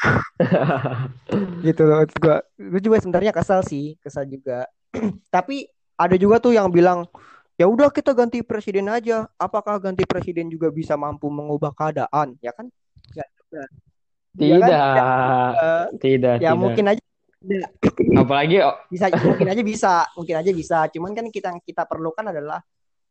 gitu 1.66 1.82
loh 1.84 2.04
gue 2.04 2.36
gue 2.58 2.80
juga 2.80 2.96
sebenarnya 3.00 3.32
kesal 3.32 3.60
sih 3.64 3.96
kesal 4.00 4.24
juga 4.24 4.68
tapi 5.34 5.66
ada 5.94 6.16
juga 6.18 6.38
tuh 6.38 6.54
yang 6.54 6.68
bilang 6.68 7.06
ya 7.54 7.70
udah 7.70 7.88
kita 7.88 8.10
ganti 8.12 8.42
presiden 8.42 8.90
aja 8.90 9.30
apakah 9.38 9.78
ganti 9.78 10.02
presiden 10.02 10.50
juga 10.50 10.68
bisa 10.68 10.98
mampu 10.98 11.30
mengubah 11.30 11.70
keadaan 11.72 12.34
ya 12.42 12.50
kan 12.50 12.66
Nggak 13.14 13.28
juga. 13.30 13.62
Ya 14.34 14.56
kan? 14.58 14.66
Tidak, 14.66 15.54
Eh, 15.54 15.86
tidak, 16.02 16.36
ya 16.42 16.50
tidak. 16.50 16.58
mungkin 16.58 16.84
aja 16.90 17.02
tidak. 17.38 17.70
Apalagi 18.18 18.56
oh, 18.66 18.74
bisa 18.92 19.04
mungkin 19.22 19.46
aja 19.46 19.62
bisa 19.62 19.92
mungkin 20.18 20.34
aja 20.42 20.50
bisa 20.50 20.78
cuman 20.90 21.10
kan 21.14 21.26
kita 21.30 21.54
yang 21.54 21.60
kita 21.62 21.86
perlukan 21.86 22.26
adalah 22.26 22.58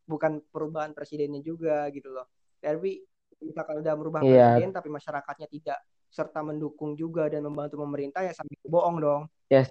bukan 0.04 0.44
perubahan 0.52 0.92
presidennya 0.92 1.40
juga 1.40 1.88
gitu 1.96 2.12
loh 2.12 2.28
tapi 2.60 3.00
misalkan 3.40 3.80
udah 3.80 3.94
merubah 3.96 4.20
Iya. 4.20 4.60
presiden 4.60 4.72
tapi 4.76 4.88
masyarakatnya 4.92 5.48
tidak 5.48 5.80
serta 6.13 6.45
mendukung 6.45 6.93
juga 6.93 7.26
dan 7.26 7.41
membantu 7.41 7.82
pemerintah 7.82 8.21
ya 8.21 8.30
sambil 8.38 8.54
bohong 8.69 8.97
dong 9.02 9.21
ya 9.49 9.65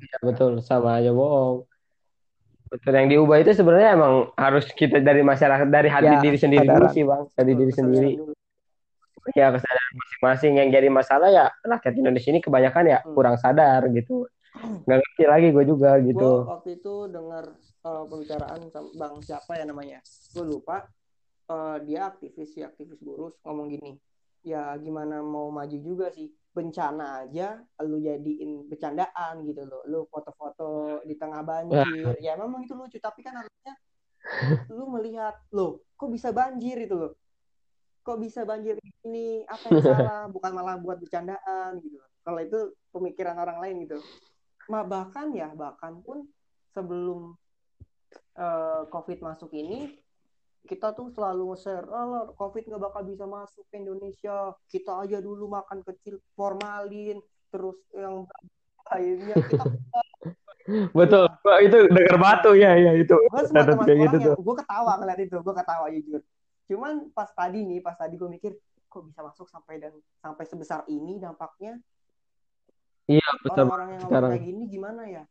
ya, 0.00 0.16
betul 0.24 0.64
sama 0.64 0.96
aja 0.96 1.12
bohong. 1.12 1.68
Betul 2.70 2.92
yang 2.96 3.10
diubah 3.10 3.42
itu 3.42 3.52
sebenarnya 3.52 3.98
emang 3.98 4.30
harus 4.38 4.64
kita 4.72 5.02
dari 5.02 5.20
masyarakat 5.20 5.66
dari 5.68 5.90
hati 5.92 6.06
Ya, 6.08 6.22
diri 6.22 6.38
sendiri 6.38 6.64
dulu 6.64 6.86
sih 6.88 7.04
Bang, 7.04 7.26
dari 7.36 7.52
diri 7.52 7.72
Kesadaran 7.74 7.92
sendiri. 7.92 8.10
dulu. 8.16 8.32
Ya 9.36 9.52
kesadaran 9.52 9.92
masing-masing 10.00 10.52
yang 10.56 10.68
jadi 10.72 10.88
masalah 10.88 11.28
ya 11.28 11.44
rakyat 11.60 11.94
Indonesia 12.00 12.30
ini 12.32 12.40
kebanyakan 12.40 12.84
ya 12.88 12.98
Hmm. 13.04 13.12
kurang 13.12 13.36
sadar 13.36 13.84
gitu. 13.92 14.24
Nggak 14.88 14.98
ngerti 15.04 15.24
lagi 15.28 15.46
gue 15.52 15.64
juga 15.68 15.90
gue 16.00 16.08
gitu. 16.14 16.30
waktu 16.48 16.68
itu 16.80 16.94
dengar 17.12 17.44
eh, 17.60 18.04
pembicaraan 18.08 18.60
bang 18.96 19.14
siapa 19.20 19.52
ya 19.60 19.64
namanya 19.68 19.98
gue 20.32 20.44
lupa 20.48 20.88
Eh, 21.50 21.76
dia 21.82 22.06
aktivis 22.06 22.54
sih 22.54 22.62
aktivis 22.62 23.02
buruh 23.02 23.34
ngomong 23.42 23.74
gini 23.74 23.98
ya 24.40 24.74
gimana 24.80 25.20
mau 25.24 25.48
maju 25.52 25.76
juga 25.80 26.08
sih. 26.12 26.30
Bencana 26.50 27.22
aja 27.26 27.62
lu 27.86 28.02
jadiin 28.02 28.66
bercandaan 28.66 29.46
gitu 29.46 29.62
loh. 29.66 29.82
Lu 29.86 30.00
foto-foto 30.10 31.00
di 31.06 31.14
tengah 31.14 31.42
banjir. 31.46 32.18
Ya 32.18 32.34
memang 32.34 32.66
itu 32.66 32.74
lucu 32.74 32.98
tapi 32.98 33.22
kan 33.22 33.38
harusnya 33.38 33.74
lu 34.76 34.84
melihat 34.92 35.32
loh 35.54 35.80
kok 35.96 36.10
bisa 36.10 36.34
banjir 36.34 36.76
itu 36.76 36.96
loh? 36.96 37.12
Kok 38.02 38.18
bisa 38.18 38.42
banjir 38.42 38.80
ini? 39.06 39.46
Apa 39.46 39.64
yang 39.70 39.82
salah? 39.84 40.22
Bukan 40.32 40.50
malah 40.52 40.76
buat 40.80 40.98
bercandaan 40.98 41.78
gitu 41.80 42.00
kalau 42.24 42.40
itu 42.40 42.58
pemikiran 42.92 43.36
orang 43.40 43.58
lain 43.58 43.76
gitu. 43.88 43.98
Ma, 44.70 44.84
bahkan 44.84 45.32
ya 45.34 45.50
bahkan 45.56 45.98
pun 46.04 46.28
sebelum 46.70 47.34
eh, 48.38 48.82
covid 48.92 49.18
masuk 49.18 49.50
ini 49.56 49.98
kita 50.68 50.92
tuh 50.92 51.08
selalu 51.10 51.54
nge-share 51.54 51.86
oh, 51.88 52.32
covid 52.36 52.68
nggak 52.68 52.82
bakal 52.82 53.02
bisa 53.04 53.24
masuk 53.24 53.64
ke 53.72 53.80
Indonesia 53.80 54.52
kita 54.68 54.92
aja 55.00 55.18
dulu 55.18 55.48
makan 55.48 55.80
kecil 55.82 56.20
formalin 56.36 57.18
terus 57.48 57.76
yang 57.96 58.28
lainnya 58.90 59.36
kita 59.48 59.64
Betul. 60.94 61.26
Gua 61.42 61.56
itu 61.58 61.88
denger 61.90 62.14
batu 62.20 62.54
ya 62.54 62.76
ya 62.78 62.92
itu. 62.94 63.10
gue 63.16 63.42
semua 63.48 63.80
kayak 63.82 63.98
gitu 64.06 64.16
tuh. 64.22 64.34
gue 64.38 64.54
ketawa 64.62 64.92
ngeliat 65.02 65.18
itu 65.18 65.36
gue 65.40 65.54
ketawa 65.56 65.86
jujur 65.90 66.22
cuman 66.70 67.10
pas 67.10 67.26
tadi 67.34 67.66
nih 67.66 67.82
pas 67.82 67.98
tadi 67.98 68.14
gue 68.14 68.28
mikir 68.30 68.54
kok 68.86 69.02
bisa 69.02 69.24
masuk 69.26 69.50
sampai 69.50 69.82
dan 69.82 69.90
sampai 70.22 70.44
sebesar 70.46 70.86
ini 70.86 71.18
dampaknya 71.18 71.74
Iya 73.10 73.26
betul. 73.42 73.66
orang-orang 73.66 73.88
yang 73.98 74.00
ngomong 74.06 74.12
sekarang. 74.14 74.30
kayak 74.30 74.44
gini 74.46 74.64
gimana 74.70 75.02
ya 75.10 75.22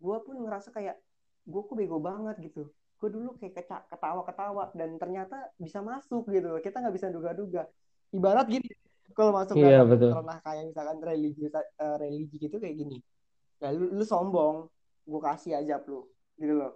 gue 0.00 0.16
pun 0.24 0.36
ngerasa 0.40 0.68
kayak 0.72 0.96
gue 1.44 1.60
kok 1.60 1.76
bego 1.76 1.98
banget 2.00 2.36
gitu 2.40 2.72
gue 2.98 3.10
dulu 3.14 3.30
kayak 3.38 3.54
ketawa-ketawa 3.86 4.74
dan 4.74 4.98
ternyata 4.98 5.54
bisa 5.54 5.78
masuk 5.78 6.26
gitu 6.34 6.58
kita 6.58 6.82
nggak 6.82 6.94
bisa 6.98 7.08
duga-duga 7.14 7.62
ibarat 8.10 8.50
gini 8.50 8.66
kalau 9.14 9.30
masuk 9.34 9.54
Iya, 9.58 9.86
ranah 9.86 10.38
kayak 10.42 10.74
misalkan 10.74 10.98
religi 11.02 11.46
eh, 11.46 11.96
religi 11.98 12.36
gitu 12.42 12.58
kayak 12.58 12.74
gini 12.74 12.98
ya 13.62 13.70
lu, 13.70 13.94
lu 13.94 14.02
sombong 14.02 14.66
gue 15.06 15.20
kasih 15.22 15.62
aja 15.62 15.78
lu 15.86 16.10
gitu 16.38 16.54
loh 16.58 16.74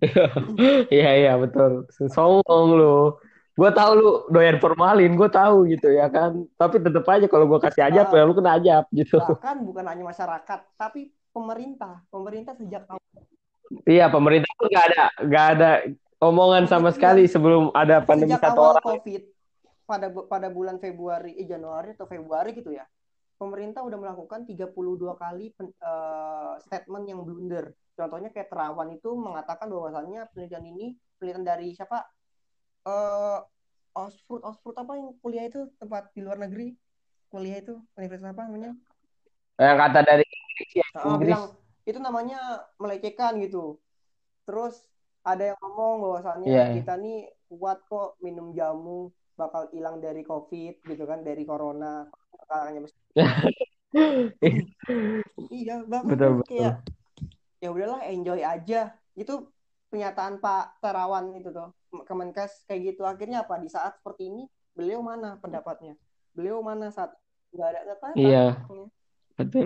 Iya 0.94 1.10
iya 1.12 1.32
betul. 1.36 1.84
Songong 2.08 2.68
lu. 2.72 3.20
Gue 3.52 3.70
tahu 3.74 3.90
lu 4.00 4.10
doyan 4.32 4.56
formalin, 4.62 5.12
gue 5.12 5.28
tahu 5.28 5.68
gitu 5.68 5.92
ya 5.92 6.08
kan. 6.08 6.46
Tapi 6.56 6.80
tetep 6.80 7.04
aja 7.04 7.26
kalau 7.28 7.44
gue 7.44 7.60
kasih 7.60 7.84
ajab 7.84 8.08
ya 8.08 8.22
lu 8.24 8.32
kena 8.32 8.56
ajab 8.56 8.88
gitu. 8.96 9.20
bahkan 9.20 9.60
bukan 9.60 9.84
hanya 9.84 10.08
masyarakat 10.08 10.60
tapi 10.80 11.12
pemerintah 11.34 12.00
pemerintah 12.08 12.56
sejak 12.56 12.88
awal 12.88 13.02
Iya 13.84 14.08
pemerintah 14.08 14.48
pun 14.56 14.66
nggak 14.68 14.86
ada 14.88 15.02
nggak 15.24 15.46
ada 15.56 15.70
omongan 16.18 16.64
sama 16.64 16.88
sekali 16.88 17.28
sebelum 17.28 17.68
ada 17.72 18.00
pandemi 18.00 18.32
sejak 18.32 18.42
satu 18.48 18.60
awal 18.60 18.72
orang. 18.74 18.84
covid 18.84 19.22
pada 19.84 20.06
pada 20.08 20.48
bulan 20.48 20.76
Februari 20.76 21.36
eh 21.36 21.44
Januari 21.44 21.92
atau 21.92 22.04
Februari 22.04 22.52
gitu 22.52 22.72
ya 22.72 22.84
pemerintah 23.36 23.86
udah 23.86 23.96
melakukan 23.96 24.42
32 24.44 24.72
kali 25.14 25.52
pen- 25.52 25.72
eh, 25.72 26.54
statement 26.64 27.04
yang 27.06 27.20
blunder 27.22 27.70
contohnya 27.94 28.28
kayak 28.28 28.48
Terawan 28.48 28.88
itu 28.90 29.10
mengatakan 29.14 29.68
bahwasannya 29.68 30.26
penelitian 30.32 30.64
ini 30.66 30.86
penelitian 31.16 31.44
dari 31.44 31.68
siapa 31.72 32.04
eh 32.84 33.38
Oxford 33.94 34.42
Oxford 34.44 34.76
apa 34.76 34.92
yang 34.96 35.12
kuliah 35.18 35.44
itu 35.44 35.68
tempat 35.76 36.10
di 36.12 36.20
luar 36.22 36.38
negeri 36.38 36.72
kuliah 37.28 37.60
itu 37.60 37.76
universitas 37.94 38.32
apa 38.32 38.48
namanya 38.48 38.72
Yang 39.58 39.76
kata 39.76 40.00
dari 40.02 40.22
Inggris 40.24 40.70
ya, 40.72 40.86
Ah, 40.94 41.04
Inggris. 41.10 41.34
bilang 41.34 41.44
itu 41.88 41.96
namanya 41.96 42.68
melecehkan 42.76 43.40
gitu. 43.40 43.80
Terus 44.44 44.84
ada 45.24 45.52
yang 45.52 45.58
ngomong 45.64 46.04
bahwasannya 46.04 46.48
Iya. 46.48 46.64
kita 46.76 46.94
nih 47.00 47.18
kuat 47.48 47.80
kok 47.88 48.20
minum 48.20 48.52
jamu 48.52 49.08
bakal 49.34 49.72
hilang 49.72 49.96
dari 49.98 50.20
covid 50.20 50.84
gitu 50.84 51.04
kan 51.08 51.24
dari 51.24 51.48
corona. 51.48 52.04
Mesti- 52.76 53.16
iya 55.52 55.80
bahkan 55.84 56.08
Betul, 56.12 56.30
betul. 56.40 56.48
kayak 56.48 56.74
ya 57.60 57.68
udahlah 57.72 58.00
enjoy 58.04 58.40
aja. 58.44 58.92
Itu 59.16 59.48
pernyataan 59.88 60.38
Pak 60.38 60.84
Terawan 60.84 61.32
itu 61.32 61.48
tuh 61.48 61.72
Kemenkes 62.04 62.68
kayak 62.68 62.92
gitu. 62.94 63.08
Akhirnya 63.08 63.48
apa? 63.48 63.56
Di 63.56 63.72
saat 63.72 63.96
seperti 63.96 64.28
ini 64.28 64.44
beliau 64.76 65.00
mana 65.00 65.40
pendapatnya? 65.40 65.96
Beliau 66.36 66.60
mana 66.60 66.92
saat 66.92 67.16
nggak 67.52 67.68
ada 67.68 67.80
kelihatan 67.80 68.12
Iya. 68.16 68.44
Betul. 69.40 69.64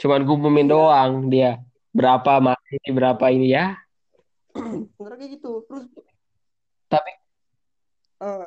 Cuman 0.00 0.24
ngumumin 0.24 0.64
Iya. 0.66 0.72
doang 0.72 1.12
dia 1.28 1.50
berapa 1.92 2.40
mati 2.40 2.80
berapa 2.88 3.24
ini 3.28 3.52
ya. 3.52 3.76
sebenarnya 4.96 5.18
kayak 5.20 5.32
gitu 5.38 5.62
terus 5.68 5.84
Tapi 6.90 7.10
eh, 8.24 8.46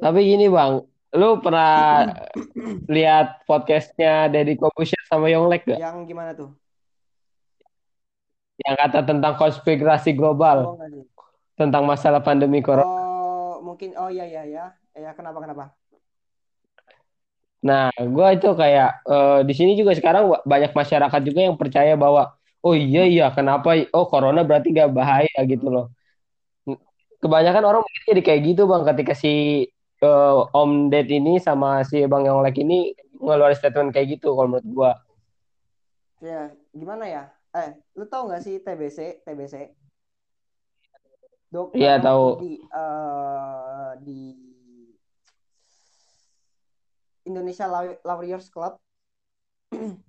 tapi 0.00 0.18
gini 0.24 0.48
bang, 0.48 0.80
lu 1.14 1.28
pernah 1.44 2.08
lihat 2.94 3.44
podcastnya 3.44 4.32
Deddy 4.32 4.56
Corbuzier 4.56 4.98
sama 5.06 5.28
Yonglek 5.28 5.68
gak? 5.68 5.78
yang 5.78 6.08
gimana 6.08 6.32
tuh 6.32 6.50
Yang 8.64 8.76
kata 8.86 8.98
tentang 9.04 9.34
konspirasi 9.34 10.14
global 10.14 10.78
oh, 10.78 10.78
tentang 11.58 11.82
masalah 11.84 12.22
pandemi 12.22 12.62
corona. 12.62 12.86
Oh, 12.86 13.58
mungkin 13.66 13.98
oh 13.98 14.06
iya 14.06 14.24
iya 14.26 14.42
ya. 14.46 14.64
Ya 14.94 15.10
kenapa 15.10 15.42
kenapa? 15.42 15.74
Nah, 17.64 17.88
gua 18.12 18.36
itu 18.36 18.48
kayak 18.52 18.88
eh, 19.08 19.40
di 19.48 19.54
sini 19.56 19.72
juga 19.80 19.96
sekarang 19.96 20.28
banyak 20.44 20.72
masyarakat 20.76 21.20
juga 21.24 21.40
yang 21.48 21.56
percaya 21.56 21.96
bahwa 21.96 22.36
oh 22.60 22.74
iya 22.76 23.08
iya 23.08 23.24
kenapa 23.32 23.68
oh 23.96 24.04
corona 24.12 24.44
berarti 24.44 24.68
gak 24.76 24.92
bahaya 24.92 25.38
gitu 25.48 25.66
loh. 25.72 25.86
Kebanyakan 27.24 27.64
orang 27.64 27.82
mikir 27.88 28.02
jadi 28.12 28.20
kayak 28.20 28.40
gitu 28.52 28.62
bang 28.68 28.84
ketika 28.84 29.12
si 29.16 29.64
eh, 30.04 30.36
Om 30.60 30.92
Ded 30.92 31.08
ini 31.08 31.40
sama 31.40 31.80
si 31.88 32.04
Bang 32.04 32.28
Yonglek 32.28 32.60
ini 32.60 32.92
ngeluarin 33.16 33.56
statement 33.56 33.96
kayak 33.96 34.20
gitu 34.20 34.36
kalau 34.36 34.48
menurut 34.52 34.68
gua. 34.68 34.92
Ya, 36.20 36.52
gimana 36.76 37.04
ya? 37.08 37.24
Eh, 37.56 37.80
lu 37.96 38.04
tahu 38.04 38.28
nggak 38.28 38.42
sih 38.44 38.60
TBC, 38.60 39.24
TBC? 39.24 39.72
Dokter 41.48 41.80
Iya, 41.80 41.94
tahu. 42.02 42.44
di 42.44 42.52
eh, 42.60 43.90
di 44.04 44.20
Indonesia 47.24 47.66
Lawyers 48.00 48.48
Club. 48.48 48.76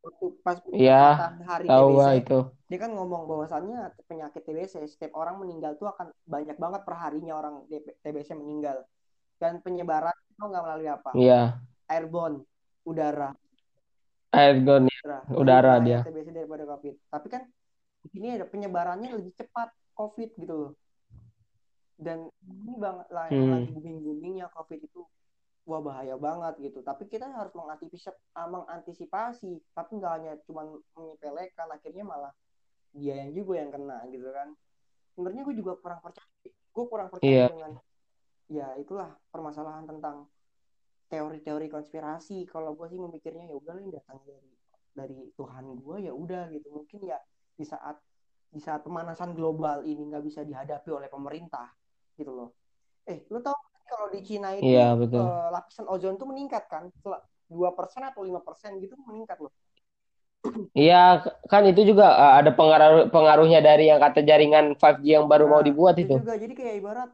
Waktu 0.00 0.24
pas 0.40 0.56
Iya, 0.72 1.02
peringatan 1.20 1.34
hari 1.44 1.66
tahu 1.68 1.88
TBC 1.92 2.08
itu. 2.24 2.38
dia 2.72 2.78
kan 2.80 2.90
ngomong 2.96 3.22
bahwasannya 3.28 3.78
penyakit 4.08 4.42
TBC 4.42 4.88
setiap 4.88 5.12
orang 5.12 5.36
meninggal 5.36 5.76
tuh 5.76 5.92
akan 5.92 6.08
banyak 6.24 6.56
banget 6.56 6.82
perharinya 6.88 7.36
orang 7.36 7.54
TBC 8.00 8.32
meninggal. 8.32 8.80
Dan 9.36 9.60
penyebaran 9.60 10.14
itu 10.30 10.40
nggak 10.40 10.62
melalui 10.64 10.88
apa? 10.88 11.10
Iya, 11.12 11.60
airborne 11.92 12.48
udara. 12.88 13.36
Airgun 14.30 14.86
ya, 14.88 14.96
udara. 15.04 15.20
Udara 15.36 15.72
dia. 15.84 16.00
TBC 16.00 16.32
daripada 16.32 16.64
COVID. 16.64 16.94
Tapi 17.10 17.26
kan 17.28 17.42
di 18.00 18.08
sini 18.08 18.26
ada 18.40 18.46
penyebarannya 18.48 19.10
lebih 19.12 19.36
cepat 19.36 19.68
COVID 19.92 20.30
gitu 20.38 20.54
loh. 20.54 20.72
Dan 22.00 22.24
ini 22.40 22.72
banget 22.80 23.10
lah 23.12 23.28
yang 23.28 23.44
Hmm. 23.44 23.52
lagi 23.60 23.68
booming 23.76 23.98
boomingnya 24.00 24.46
COVID 24.56 24.80
itu 24.80 25.04
wah 25.68 25.80
bahaya 25.84 26.16
banget 26.16 26.70
gitu. 26.70 26.80
Tapi 26.80 27.06
kita 27.06 27.28
harus 27.28 27.52
mengantisipasi 27.52 28.16
mengantisipasi. 28.34 29.52
Tapi 29.76 29.90
nggak 30.00 30.12
hanya 30.20 30.32
cuma 30.48 30.66
menyepelekan 30.96 31.68
akhirnya 31.70 32.04
malah 32.04 32.32
dia 32.90 33.22
yang 33.22 33.30
juga 33.36 33.60
yang 33.60 33.70
kena 33.70 34.02
gitu 34.10 34.28
kan. 34.34 34.48
Sebenarnya 35.14 35.42
gue 35.46 35.54
juga 35.58 35.72
kurang 35.78 36.00
percaya 36.00 36.28
gue 36.46 36.84
kurang 36.86 37.08
percaya 37.10 37.30
Iya. 37.30 37.46
dengan 37.50 37.72
ya 38.50 38.68
itulah 38.78 39.10
permasalahan 39.30 39.86
tentang 39.86 40.26
teori-teori 41.10 41.66
konspirasi. 41.70 42.46
Kalau 42.48 42.74
gue 42.74 42.86
sih 42.90 42.98
memikirnya 42.98 43.50
ya 43.50 43.54
udah 43.58 43.74
ini 43.78 43.90
datang 43.94 44.18
dari 44.24 44.50
dari 44.90 45.20
Tuhan 45.36 45.64
gue 45.76 45.96
ya 46.08 46.12
udah 46.14 46.50
gitu. 46.50 46.66
Mungkin 46.72 47.04
ya 47.04 47.18
di 47.54 47.66
saat 47.66 48.00
di 48.50 48.58
saat 48.58 48.82
pemanasan 48.82 49.36
global 49.36 49.86
ini 49.86 50.08
nggak 50.10 50.24
bisa 50.26 50.42
dihadapi 50.42 50.90
oleh 50.90 51.06
pemerintah 51.06 51.70
gitu 52.16 52.32
loh. 52.34 52.50
Eh 53.06 53.28
lo 53.30 53.38
tau 53.44 53.54
kalau 54.00 54.08
di 54.16 54.20
Cina 54.24 54.48
itu 54.56 54.64
Iya, 54.64 54.96
betul. 54.96 55.20
eh, 55.20 55.48
lapisan 55.52 55.86
ozon 55.92 56.16
tuh 56.16 56.24
meningkat 56.32 56.64
kan? 56.72 56.88
Dua 57.52 57.70
persen 57.76 58.00
atau 58.08 58.24
lima 58.24 58.40
persen 58.40 58.80
gitu 58.80 58.96
meningkat 59.04 59.36
loh. 59.44 59.52
Iya, 60.72 61.20
kan 61.52 61.68
itu 61.68 61.84
juga 61.84 62.16
uh, 62.16 62.32
ada 62.40 62.48
pengaruh 62.56 63.12
pengaruhnya 63.12 63.60
dari 63.60 63.92
yang 63.92 64.00
kata 64.00 64.24
jaringan 64.24 64.72
5G 64.80 65.20
yang 65.20 65.28
baru 65.28 65.44
mau 65.44 65.60
Nah, 65.60 65.66
dibuat 65.68 66.00
itu 66.00 66.08
itu. 66.08 66.16
juga. 66.16 66.32
Jadi 66.40 66.52
kayak 66.56 66.74
ibarat 66.80 67.10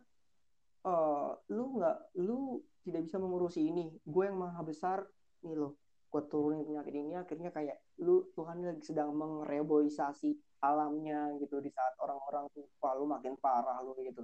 eh 0.87 1.29
lu 1.51 1.65
nggak 1.75 1.97
lu 2.23 2.63
tidak 2.87 3.03
bisa 3.11 3.19
mengurusi 3.19 3.67
ini. 3.67 3.91
Gue 4.07 4.31
yang 4.31 4.39
maha 4.39 4.63
besar 4.63 5.03
nih 5.43 5.59
lo 5.59 5.75
gue 6.07 6.23
turunin 6.31 6.63
penyakit 6.63 6.95
ini. 6.95 7.13
Akhirnya 7.19 7.51
kayak 7.51 7.83
lu 7.99 8.31
Tuhan 8.39 8.63
lagi 8.63 8.83
sedang 8.87 9.11
mengreboisasi 9.19 10.63
alamnya 10.63 11.35
gitu 11.43 11.59
di 11.59 11.71
saat 11.75 11.99
orang-orang 11.99 12.47
tuh 12.55 12.63
lu 12.97 13.05
makin 13.11 13.35
parah 13.43 13.83
lu 13.83 13.99
gitu 14.07 14.23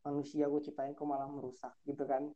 manusia 0.00 0.48
gue 0.48 0.60
ciptain 0.64 0.92
kok 0.96 1.06
malah 1.06 1.28
merusak 1.28 1.72
gitu 1.84 2.04
kan. 2.08 2.32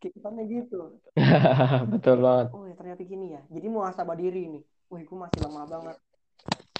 Kayak 0.00 0.16
kesannya 0.16 0.44
gitu. 0.48 0.96
Betul 1.92 2.24
banget. 2.24 2.46
oh 2.56 2.64
ya 2.64 2.74
ternyata 2.76 3.02
gini 3.04 3.36
ya. 3.36 3.42
Jadi 3.52 3.66
muhasabah 3.68 4.16
diri 4.16 4.48
nih. 4.48 4.62
Wih 4.90 5.02
gue 5.04 5.18
masih 5.18 5.38
lemah 5.44 5.66
banget. 5.68 5.96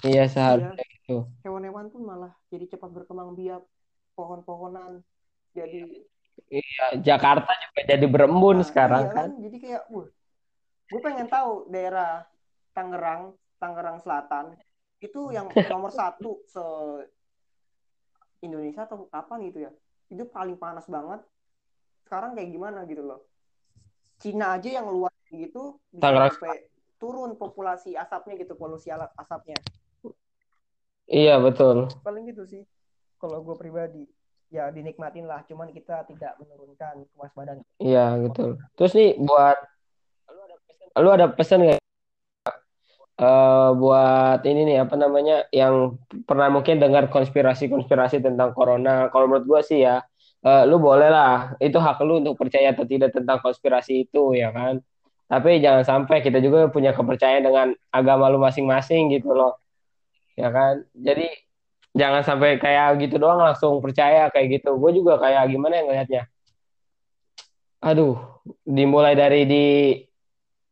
Iya, 0.01 0.25
iya. 0.25 0.31
seharusnya 0.33 0.85
itu. 0.89 1.17
hewan-hewan 1.45 1.93
pun 1.93 2.01
malah 2.01 2.33
jadi 2.49 2.65
cepat 2.65 2.89
berkembang 2.89 3.37
biak. 3.37 3.61
Pohon-pohonan 4.17 5.05
jadi 5.55 6.03
Iya, 6.51 6.99
Jakarta 6.99 7.47
juga 7.47 7.81
jadi 7.95 8.05
berembun 8.07 8.59
Nah, 8.59 8.67
sekarang 8.67 9.03
iya 9.07 9.13
kan. 9.13 9.27
kan? 9.31 9.31
Jadi 9.39 9.57
kayak 9.61 9.83
wah 9.93 10.07
gue 10.91 10.99
pengen 10.99 11.27
tahu 11.31 11.71
daerah 11.71 12.27
Tangerang 12.75 13.31
Tangerang 13.61 13.97
Selatan 14.03 14.59
itu 14.99 15.31
yang 15.31 15.47
nomor 15.71 15.91
satu 15.93 16.43
se 16.49 16.63
Indonesia 18.41 18.83
atau 18.89 19.05
kapan 19.07 19.47
gitu 19.47 19.59
ya 19.69 19.71
itu 20.11 20.23
paling 20.27 20.59
panas 20.59 20.85
banget. 20.91 21.23
Sekarang 22.03 22.35
kayak 22.35 22.51
gimana 22.51 22.83
gitu 22.85 23.01
loh. 23.07 23.23
Cina 24.19 24.59
aja 24.59 24.69
yang 24.69 24.91
luas 24.91 25.15
gitu 25.31 25.79
sampai 25.95 26.67
turun 27.01 27.33
populasi 27.39 27.97
asapnya 27.97 28.37
gitu 28.37 28.53
polusi 28.59 28.91
alat 28.91 29.09
asapnya. 29.17 29.57
Iya, 31.09 31.41
betul. 31.41 31.89
paling 32.05 32.29
gitu 32.29 32.43
sih 32.45 32.63
kalau 33.17 33.41
gue 33.41 33.55
pribadi. 33.57 34.05
Ya 34.51 34.67
dinikmatin 34.67 35.31
lah 35.31 35.47
cuman 35.47 35.71
kita 35.71 36.03
tidak 36.11 36.35
menurunkan 36.35 37.07
kewaspadaan 37.15 37.63
Iya, 37.79 38.19
betul. 38.19 38.59
Terus 38.75 38.91
nih 38.91 39.15
buat 39.15 39.55
lu 40.99 41.07
ada 41.07 41.31
pesan 41.31 41.63
nggak 41.63 41.80
eh, 43.21 43.69
buat 43.81 44.39
ini 44.49 44.61
nih 44.73 44.77
apa 44.85 44.95
namanya 44.97 45.45
yang 45.53 45.97
pernah 46.25 46.47
mungkin 46.49 46.81
dengar 46.83 47.07
konspirasi-konspirasi 47.13 48.17
tentang 48.25 48.49
corona. 48.57 49.07
Kalau 49.13 49.25
menurut 49.29 49.45
gua 49.47 49.61
sih 49.61 49.85
ya, 49.85 50.01
eh, 50.45 50.63
lu 50.69 50.77
boleh 50.81 51.09
lah, 51.13 51.53
itu 51.61 51.77
hak 51.77 52.01
lu 52.07 52.21
untuk 52.21 52.35
percaya 52.41 52.73
atau 52.73 52.85
tidak 52.89 53.13
tentang 53.15 53.37
konspirasi 53.45 54.09
itu 54.09 54.33
ya 54.35 54.49
kan. 54.53 54.81
Tapi 55.31 55.63
jangan 55.63 55.83
sampai 55.87 56.17
kita 56.25 56.43
juga 56.43 56.67
punya 56.67 56.91
kepercayaan 56.91 57.43
dengan 57.47 57.67
agama 57.93 58.27
lu 58.27 58.39
masing-masing 58.41 59.15
gitu 59.15 59.31
loh, 59.31 59.55
ya 60.35 60.51
kan. 60.51 60.83
Jadi 60.91 61.27
jangan 61.95 62.23
sampai 62.23 62.59
kayak 62.59 62.99
gitu 63.03 63.15
doang 63.19 63.39
langsung 63.39 63.79
percaya 63.79 64.27
kayak 64.33 64.59
gitu. 64.59 64.75
Gue 64.79 64.91
juga 64.95 65.19
kayak 65.23 65.47
gimana 65.51 65.73
yang 65.79 65.87
ngelihatnya. 65.91 66.23
Aduh, 67.81 68.19
dimulai 68.67 69.17
dari 69.17 69.41
di 69.49 69.65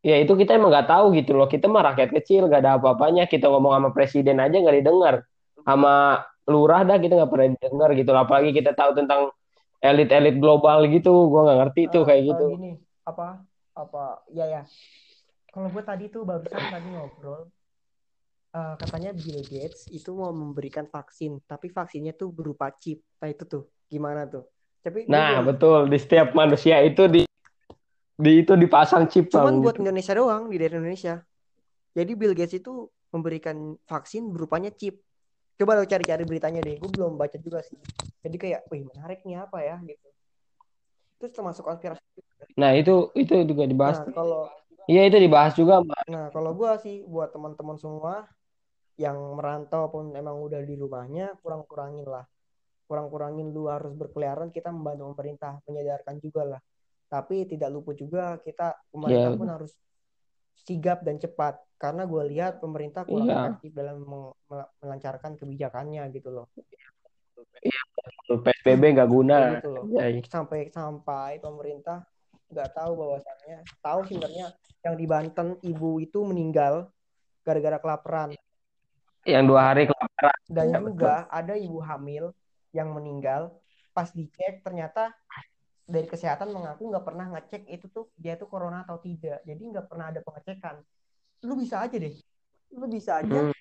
Ya 0.00 0.16
itu 0.16 0.32
kita 0.32 0.56
emang 0.56 0.72
nggak 0.72 0.88
tahu 0.88 1.12
gitu 1.12 1.36
loh. 1.36 1.44
Kita 1.44 1.68
mah 1.68 1.92
rakyat 1.92 2.10
kecil, 2.16 2.48
nggak 2.48 2.60
ada 2.64 2.72
apa-apanya. 2.80 3.28
Kita 3.28 3.52
ngomong 3.52 3.72
sama 3.76 3.88
presiden 3.92 4.40
aja 4.40 4.56
nggak 4.56 4.76
didengar. 4.80 5.14
Sama 5.60 6.24
lurah 6.48 6.82
dah 6.82 6.96
kita 6.96 7.20
nggak 7.20 7.30
pernah 7.30 7.48
didengar 7.52 7.88
gitu. 7.92 8.10
loh. 8.10 8.22
Apalagi 8.24 8.50
kita 8.50 8.72
tahu 8.72 8.96
tentang 8.96 9.28
elit-elit 9.78 10.40
global 10.40 10.88
gitu. 10.88 11.28
Gue 11.28 11.40
nggak 11.44 11.58
ngerti 11.60 11.82
tuh 11.88 12.02
Eh, 12.02 12.06
kayak 12.08 12.22
gitu. 12.32 12.44
gini 12.56 12.72
apa 13.00 13.42
apa 13.72 14.22
ya 14.30 14.44
ya 14.46 14.62
kalau 15.50 15.66
gue 15.66 15.82
tadi 15.82 16.06
tuh 16.06 16.22
barusan 16.22 16.62
tadi 16.62 16.88
ngobrol 16.90 17.48
eh, 18.52 18.74
katanya 18.76 19.10
Bill 19.10 19.40
Gates 19.42 19.88
itu 19.90 20.10
mau 20.12 20.30
memberikan 20.30 20.86
vaksin 20.86 21.42
tapi 21.42 21.72
vaksinnya 21.72 22.14
tuh 22.14 22.30
berupa 22.30 22.70
chip 22.76 23.02
nah 23.18 23.26
itu 23.26 23.42
tuh 23.46 23.62
gimana 23.88 24.28
tuh 24.28 24.46
tapi 24.80 25.04
Nah 25.10 25.42
betul 25.42 25.90
di 25.90 25.98
setiap 25.98 26.32
manusia 26.32 26.80
itu 26.80 27.04
di 27.04 27.26
di 28.20 28.44
itu 28.44 28.52
dipasang 28.54 29.08
chip 29.08 29.32
cuman 29.32 29.64
buat 29.64 29.76
gitu. 29.76 29.88
Indonesia 29.88 30.12
doang 30.14 30.52
di 30.52 30.56
daerah 30.60 30.78
Indonesia 30.78 31.14
jadi 31.96 32.12
Bill 32.14 32.36
Gates 32.36 32.60
itu 32.60 32.86
memberikan 33.10 33.74
vaksin 33.88 34.30
berupanya 34.30 34.70
chip 34.70 35.00
coba 35.58 35.76
lo 35.76 35.84
cari-cari 35.84 36.24
beritanya 36.24 36.60
deh 36.62 36.78
gue 36.78 36.90
belum 36.92 37.16
baca 37.16 37.36
juga 37.40 37.60
sih 37.64 37.76
jadi 38.22 38.36
kayak 38.36 38.60
wih 38.70 38.84
menarik 38.86 39.24
nih 39.24 39.44
apa 39.44 39.58
ya 39.60 39.76
gitu 39.84 40.08
terus 41.20 41.32
termasuk 41.36 41.64
konspirasi 41.64 42.00
Nah 42.56 42.72
itu 42.76 43.12
itu 43.16 43.44
juga 43.44 43.64
dibahas. 43.68 44.00
nah 44.00 44.12
kalau 44.12 44.42
Iya 44.90 45.06
itu 45.06 45.22
dibahas 45.22 45.54
juga 45.54 45.86
Mbak. 45.86 46.02
Nah, 46.10 46.26
kalau 46.34 46.50
gua 46.50 46.74
sih 46.82 47.06
buat 47.06 47.30
teman-teman 47.30 47.78
semua 47.78 48.26
yang 48.98 49.14
merantau 49.38 49.86
pun 49.86 50.10
emang 50.18 50.34
udah 50.42 50.58
di 50.66 50.74
rumahnya, 50.74 51.38
kurang-kurangin 51.46 52.02
lah. 52.10 52.26
Kurang-kurangin 52.90 53.54
lu 53.54 53.70
harus 53.70 53.94
berkeliaran, 53.94 54.50
kita 54.50 54.74
membantu 54.74 55.14
pemerintah 55.14 55.62
menyadarkan 55.62 56.18
juga 56.18 56.42
lah. 56.42 56.60
Tapi 57.10 57.42
tidak 57.50 57.74
luput 57.74 57.98
juga 57.98 58.38
kita 58.38 58.78
pemerintah 58.94 59.34
Iya 59.34 59.38
pun 59.38 59.48
harus 59.50 59.72
sigap 60.62 61.02
dan 61.02 61.18
cepat 61.18 61.58
karena 61.74 62.06
gua 62.06 62.22
lihat 62.22 62.62
pemerintah 62.62 63.02
kurang 63.02 63.26
iya 63.26 63.50
efektif 63.50 63.74
dalam 63.74 64.06
melancarkan 64.78 65.34
kebijakannya 65.34 66.06
gitu 66.14 66.30
loh. 66.30 66.46
PSBB 68.30 68.94
nggak 68.94 69.10
guna. 69.10 69.58
gitu 69.58 69.68
loh. 69.74 69.84
Ya, 69.90 70.06
Sampai 70.30 70.70
sampai 70.70 71.42
pemerintah 71.42 72.06
nggak 72.50 72.70
tahu 72.78 72.92
bahwasannya, 72.94 73.58
tahu 73.82 74.00
sebenarnya 74.06 74.46
yang 74.86 74.94
di 74.94 75.06
Banten 75.06 75.48
ibu 75.66 75.98
itu 75.98 76.22
meninggal 76.22 76.88
gara-gara 77.42 77.78
kelaparan. 77.82 78.30
yang 79.28 79.44
dua 79.44 79.74
hari 79.74 79.84
kelaparan. 79.84 80.36
Dan 80.48 80.66
Ya 80.72 80.78
betul. 80.80 80.86
juga 80.96 81.14
ada 81.28 81.54
ibu 81.58 81.78
hamil 81.84 82.32
yang 82.72 82.88
meninggal 82.96 83.52
pas 83.92 84.08
dicek 84.08 84.64
ternyata 84.64 85.12
dari 85.90 86.06
kesehatan 86.06 86.54
mengaku 86.54 86.86
nggak 86.86 87.02
pernah 87.02 87.26
ngecek 87.34 87.66
itu 87.66 87.90
tuh 87.90 88.06
dia 88.14 88.38
tuh 88.38 88.46
corona 88.46 88.86
atau 88.86 89.02
tidak. 89.02 89.42
Jadi 89.42 89.62
nggak 89.74 89.90
pernah 89.90 90.14
ada 90.14 90.22
pengecekan. 90.22 90.78
Lu 91.42 91.58
bisa 91.58 91.82
aja 91.82 91.96
deh. 91.98 92.14
Lu 92.70 92.86
bisa 92.86 93.18
aja 93.18 93.50
Hmm. 93.50 93.52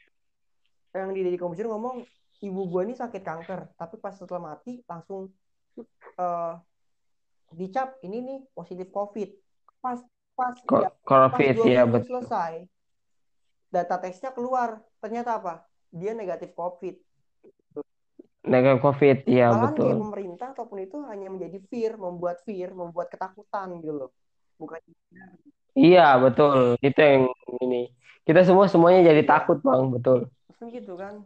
yang 0.93 1.09
di 1.13 1.21
Deddy 1.25 1.37
Komputer 1.41 1.65
ngomong 1.65 2.05
ibu 2.41 2.61
gua 2.69 2.85
ini 2.85 2.93
sakit 2.93 3.21
kanker, 3.21 3.73
tapi 3.73 3.97
pas 3.97 4.13
setelah 4.13 4.53
mati 4.53 4.81
langsung 4.85 5.33
eh, 6.17 6.53
dicap 7.53 7.97
ini 8.05 8.21
nih 8.21 8.39
positif 8.53 8.93
COVID. 8.93 9.29
Pas 9.81 9.97
pas 10.37 10.55
Ko- 10.63 10.81
ya, 10.81 10.89
pas 11.03 11.29
Covid 11.33 11.55
dua 11.57 11.65
ya 11.67 11.83
betul. 11.83 12.05
selesai, 12.21 12.53
data 13.69 13.95
tesnya 13.97 14.31
keluar. 14.31 14.79
Ternyata 15.01 15.39
apa? 15.41 15.53
Dia 15.89 16.13
negatif 16.13 16.53
COVID. 16.53 16.95
Negatif 18.39 18.79
Covid 18.79 19.17
ya 19.27 19.51
Malahan 19.51 19.63
betul. 19.67 19.83
kayak 19.83 20.03
pemerintah 20.07 20.47
ataupun 20.55 20.77
itu 20.79 20.97
hanya 21.11 21.27
menjadi 21.27 21.59
fear, 21.67 21.91
membuat 21.99 22.37
fear, 22.47 22.71
membuat 22.71 23.11
ketakutan 23.11 23.83
gitu 23.83 23.91
loh. 23.91 24.11
Bukan 24.55 24.79
Iya 25.75 26.15
betul. 26.23 26.79
Itu 26.79 26.99
yang 26.99 27.23
ini. 27.59 27.91
Kita 28.23 28.45
semua 28.47 28.71
semuanya 28.71 29.11
jadi 29.11 29.27
takut 29.27 29.59
bang 29.59 29.91
betul. 29.91 30.31
gitu 30.71 30.93
kan. 30.95 31.23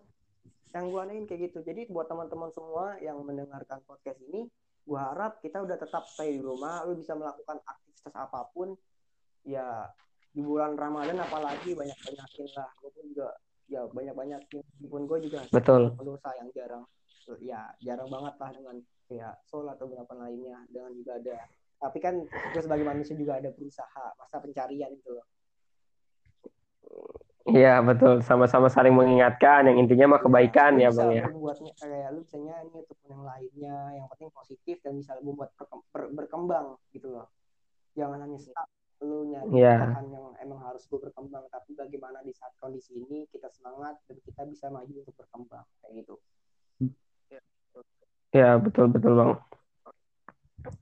Yang 0.73 0.85
gua 0.89 1.01
anehin 1.05 1.25
kayak 1.29 1.53
gitu. 1.53 1.61
Jadi 1.61 1.85
buat 1.89 2.09
teman-teman 2.09 2.49
semua 2.49 2.97
yang 2.97 3.21
mendengarkan 3.21 3.81
podcast 3.85 4.17
ini, 4.29 4.49
gua 4.85 5.13
harap 5.13 5.37
kita 5.41 5.61
udah 5.61 5.77
tetap 5.77 6.09
stay 6.09 6.37
di 6.37 6.41
rumah, 6.41 6.81
lu 6.89 6.97
bisa 6.97 7.13
melakukan 7.13 7.61
aktivitas 7.61 8.13
apa 8.17 8.49
pun, 8.49 8.73
ya 9.45 9.85
di 10.33 10.41
bulan 10.41 10.73
Ramadan 10.73 11.21
apalagi 11.21 11.77
banyak 11.77 11.93
banyakin 11.93 12.47
lah 12.57 12.69
gue 12.81 12.89
pun 12.89 13.05
juga 13.05 13.29
ya 13.69 13.85
banyak 13.85 14.15
banyakin 14.17 14.65
pun 14.89 15.05
gue 15.05 15.17
juga 15.29 15.45
Betul. 15.53 15.93
dosa 16.01 16.29
yang 16.41 16.49
jarang 16.57 16.83
ya 17.39 17.71
jarang 17.79 18.11
banget 18.11 18.35
lah 18.39 18.51
dengan 18.51 18.75
kayak 19.07 19.33
sholat 19.47 19.75
atau 19.79 19.87
beberapa 19.87 20.13
lainnya. 20.19 20.59
Dengan 20.67 20.91
juga 20.95 21.19
ada 21.19 21.37
tapi 21.83 21.99
kan 21.99 22.15
gue 22.23 22.61
sebagai 22.63 22.87
manusia 22.87 23.11
juga 23.19 23.43
ada 23.43 23.51
berusaha 23.51 24.05
masa 24.15 24.39
pencarian 24.39 24.87
gitu 24.95 25.19
loh. 25.19 25.27
Iya 27.43 27.83
betul, 27.83 28.23
sama-sama 28.23 28.71
saling 28.71 28.95
mengingatkan. 28.95 29.67
Yang 29.67 29.77
intinya 29.83 30.15
mah 30.15 30.21
kebaikan 30.23 30.79
lu 30.79 30.87
ya 30.87 30.89
bisa 30.95 31.03
bang 31.03 31.11
ya. 31.11 31.25
membuatnya 31.27 31.71
kayak 31.75 32.07
lu 32.15 32.19
bisa 32.23 32.37
nyanyi 32.39 32.77
ataupun 32.87 33.07
yang 33.11 33.23
lainnya. 33.27 33.77
Yang 33.99 34.07
penting 34.15 34.29
positif 34.31 34.75
dan 34.79 34.93
bisa 34.95 35.11
membuat 35.19 35.51
berkem- 35.59 35.83
ber- 35.91 36.11
berkembang 36.15 36.79
gitu 36.95 37.11
loh. 37.11 37.27
Jangan 37.99 38.23
hanya 38.23 38.39
stuck 38.39 38.71
lu 39.03 39.27
nyari 39.27 39.59
Iya. 39.59 39.75
bahan 39.75 40.07
yang 40.15 40.25
emang 40.39 40.63
harus 40.63 40.87
gue 40.87 40.95
berkembang. 41.03 41.43
Tapi 41.51 41.75
bagaimana 41.75 42.23
di 42.23 42.31
saat 42.31 42.55
kondisi 42.55 42.95
ini 42.95 43.27
kita 43.27 43.51
semangat 43.51 43.99
dan 44.07 44.23
kita 44.23 44.47
bisa 44.47 44.71
maju 44.71 45.03
untuk 45.03 45.15
berkembang 45.19 45.67
kayak 45.83 45.99
gitu 45.99 46.15
Ya 48.33 48.57
betul 48.57 48.89
betul 48.89 49.13
bang. 49.13 49.31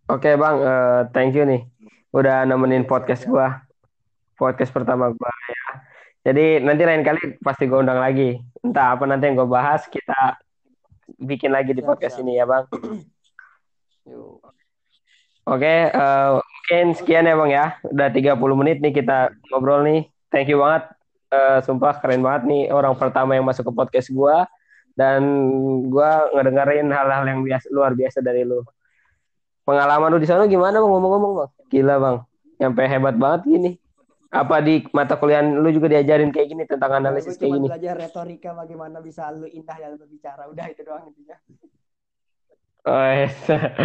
Oke 0.07 0.39
bang, 0.39 0.55
eh, 0.63 1.01
thank 1.11 1.35
you 1.35 1.43
nih, 1.43 1.67
udah 2.15 2.47
nemenin 2.47 2.87
podcast 2.87 3.27
gua, 3.27 3.59
podcast 4.39 4.71
pertama 4.71 5.11
gua 5.11 5.31
ya. 5.51 5.67
Jadi 6.31 6.63
nanti 6.63 6.87
lain 6.87 7.03
kali 7.03 7.19
pasti 7.43 7.67
gua 7.67 7.83
undang 7.83 7.99
lagi. 7.99 8.39
Entah 8.63 8.95
apa 8.95 9.03
nanti 9.03 9.27
yang 9.27 9.35
gua 9.43 9.51
bahas 9.51 9.83
kita 9.91 10.39
bikin 11.19 11.51
lagi 11.51 11.75
di 11.75 11.83
podcast 11.83 12.23
ini 12.23 12.39
ya 12.39 12.47
bang. 12.47 12.63
Oke, 15.43 15.75
eh, 15.91 16.29
mungkin 16.39 16.85
sekian 16.95 17.27
ya 17.27 17.35
bang 17.35 17.51
ya. 17.51 17.65
Udah 17.83 18.07
30 18.15 18.55
menit 18.55 18.79
nih 18.79 18.95
kita 18.95 19.27
ngobrol 19.51 19.83
nih. 19.83 20.07
Thank 20.31 20.47
you 20.47 20.63
banget. 20.63 20.87
Eh, 21.35 21.59
sumpah 21.67 21.99
keren 21.99 22.23
banget 22.23 22.47
nih 22.47 22.71
orang 22.71 22.95
pertama 22.95 23.35
yang 23.35 23.43
masuk 23.43 23.67
ke 23.67 23.73
podcast 23.75 24.07
gua 24.15 24.47
dan 25.01 25.21
gua 25.89 26.29
ngedengerin 26.29 26.93
hal-hal 26.93 27.25
yang 27.25 27.41
biasa 27.41 27.65
luar 27.73 27.97
biasa 27.97 28.21
dari 28.21 28.45
lu. 28.45 28.61
Pengalaman 29.65 30.13
lu 30.13 30.21
di 30.21 30.29
sana 30.29 30.45
gimana 30.45 30.77
bang 30.77 30.91
ngomong-ngomong 30.93 31.33
bang? 31.41 31.49
Gila 31.73 31.95
bang, 31.97 32.17
sampai 32.61 32.85
hebat 32.85 33.15
banget 33.17 33.41
gini. 33.49 33.71
Apa 34.31 34.61
di 34.61 34.85
mata 34.93 35.17
kuliah 35.17 35.41
lu 35.41 35.67
juga 35.73 35.89
diajarin 35.91 36.29
kayak 36.29 36.47
gini 36.53 36.63
tentang 36.69 36.93
gue 36.93 37.01
analisis 37.01 37.35
kayak 37.35 37.51
gini? 37.57 37.67
belajar 37.67 37.95
retorika 37.99 38.49
bagaimana 38.55 39.03
bisa 39.03 39.27
lu 39.33 39.43
indah 39.43 39.75
dalam 39.75 39.97
berbicara 39.99 40.47
udah 40.47 40.65
itu 40.71 40.81
doang 40.87 41.03
intinya 41.09 41.35
Oh, 42.81 42.97
yes. 43.13 43.37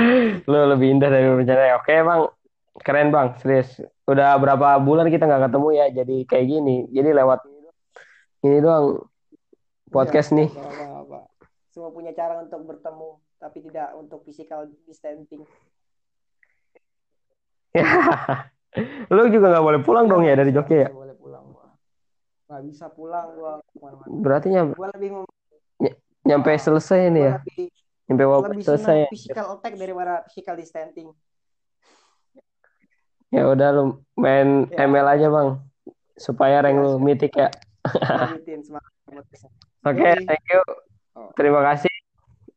lu 0.48 0.60
lebih 0.72 0.96
indah 0.96 1.12
dari 1.12 1.28
rencana. 1.28 1.76
Oke 1.76 1.92
bang, 2.00 2.20
keren 2.80 3.08
bang, 3.12 3.36
serius. 3.44 3.68
Udah 4.08 4.40
berapa 4.40 4.80
bulan 4.80 5.12
kita 5.12 5.28
nggak 5.28 5.52
ketemu 5.52 5.68
ya, 5.76 5.86
jadi 5.92 6.16
kayak 6.24 6.46
gini. 6.48 6.76
Jadi 6.88 7.10
lewat 7.12 7.40
ini 8.40 8.56
doang 8.64 9.04
podcast 9.92 10.32
Iya, 10.32 10.48
nih. 10.48 10.48
Semua 11.76 11.92
punya 11.92 12.16
cara 12.16 12.40
untuk 12.40 12.64
bertemu 12.64 13.20
tapi 13.36 13.60
tidak 13.68 13.92
untuk 14.00 14.24
physical 14.24 14.64
distancing 14.88 15.44
lu 19.12 19.28
juga 19.28 19.52
nggak 19.52 19.64
boleh 19.68 19.80
pulang 19.84 20.08
dong 20.08 20.24
ya 20.24 20.32
dari 20.32 20.56
Jogja 20.56 20.72
ya? 20.72 20.88
bisa, 20.88 20.96
boleh 20.96 21.12
pulang 21.20 21.44
gua 21.52 21.68
nggak 22.48 22.62
bisa 22.64 22.86
pulang 22.88 23.26
gua 23.36 23.60
ke 23.60 23.76
mana-mana 23.76 24.08
Berarti 24.08 24.46
nyam- 24.48 24.72
gua 24.72 24.88
lebih 24.96 25.28
nyampe 26.24 26.56
selesai 26.56 27.12
nih 27.12 27.22
ya, 27.28 27.34
lebih 27.44 27.68
nyampe 28.08 28.24
lebih 28.24 28.64
selesai. 28.64 28.96
ya. 29.04 29.08
physical 29.12 29.46
attack 29.60 29.76
daripada 29.76 30.24
physical 30.32 30.56
distancing 30.56 31.12
Ya 33.28 33.42
udah 33.52 33.68
lu 33.74 33.84
main 34.16 34.64
Ya. 34.72 34.86
ML 34.88 35.06
aja 35.12 35.26
bang, 35.28 35.58
supaya 36.16 36.62
rank 36.62 36.78
Ya, 36.78 36.82
lu 36.88 36.92
mitik 37.02 37.34
ya. 37.36 37.50
Oke, 39.86 39.98
Yoi. 40.02 40.24
thank 40.24 40.46
you. 40.46 40.62
Terima 41.36 41.60
kasih. 41.64 41.92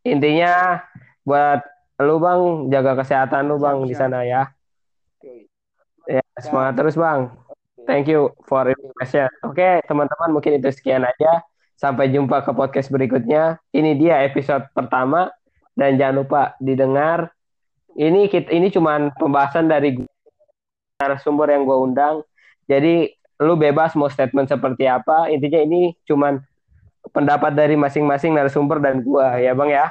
Intinya 0.03 0.83
buat 1.23 1.63
lu 1.99 2.19
bang, 2.19 2.41
jaga 2.71 3.03
kesehatan 3.03 3.47
lu 3.47 3.59
bang 3.59 3.83
di 3.83 3.95
sana 3.95 4.23
ya. 4.23 4.51
Ya, 6.07 6.23
semangat 6.39 6.79
terus 6.79 6.95
bang. 6.95 7.31
Thank 7.87 8.11
you 8.11 8.35
for 8.45 8.67
information. 8.67 9.29
Oke, 9.45 9.81
teman-teman 9.87 10.29
mungkin 10.29 10.59
itu 10.59 10.69
sekian 10.71 11.03
aja. 11.03 11.43
Sampai 11.79 12.11
jumpa 12.11 12.43
ke 12.43 12.51
podcast 12.51 12.91
berikutnya. 12.91 13.57
Ini 13.71 13.95
dia 13.95 14.21
episode 14.27 14.67
pertama 14.75 15.31
dan 15.79 15.95
jangan 15.95 16.15
lupa 16.23 16.41
didengar. 16.59 17.31
Ini 17.95 18.27
kita 18.27 18.51
ini 18.51 18.67
cuman 18.67 19.15
pembahasan 19.15 19.71
dari 19.71 19.95
narasumber 20.99 21.47
yang 21.55 21.63
gue 21.63 21.77
undang. 21.79 22.15
Jadi 22.67 23.09
lu 23.39 23.55
bebas 23.55 23.95
mau 23.95 24.11
statement 24.11 24.51
seperti 24.51 24.85
apa. 24.85 25.31
Intinya 25.31 25.63
ini 25.63 25.95
cuman 26.03 26.43
pendapat 27.15 27.51
dari 27.55 27.75
masing-masing 27.79 28.35
narasumber 28.35 28.77
dan 28.83 29.01
gua 29.03 29.39
ya 29.39 29.51
bang 29.55 29.69
ya. 29.71 29.85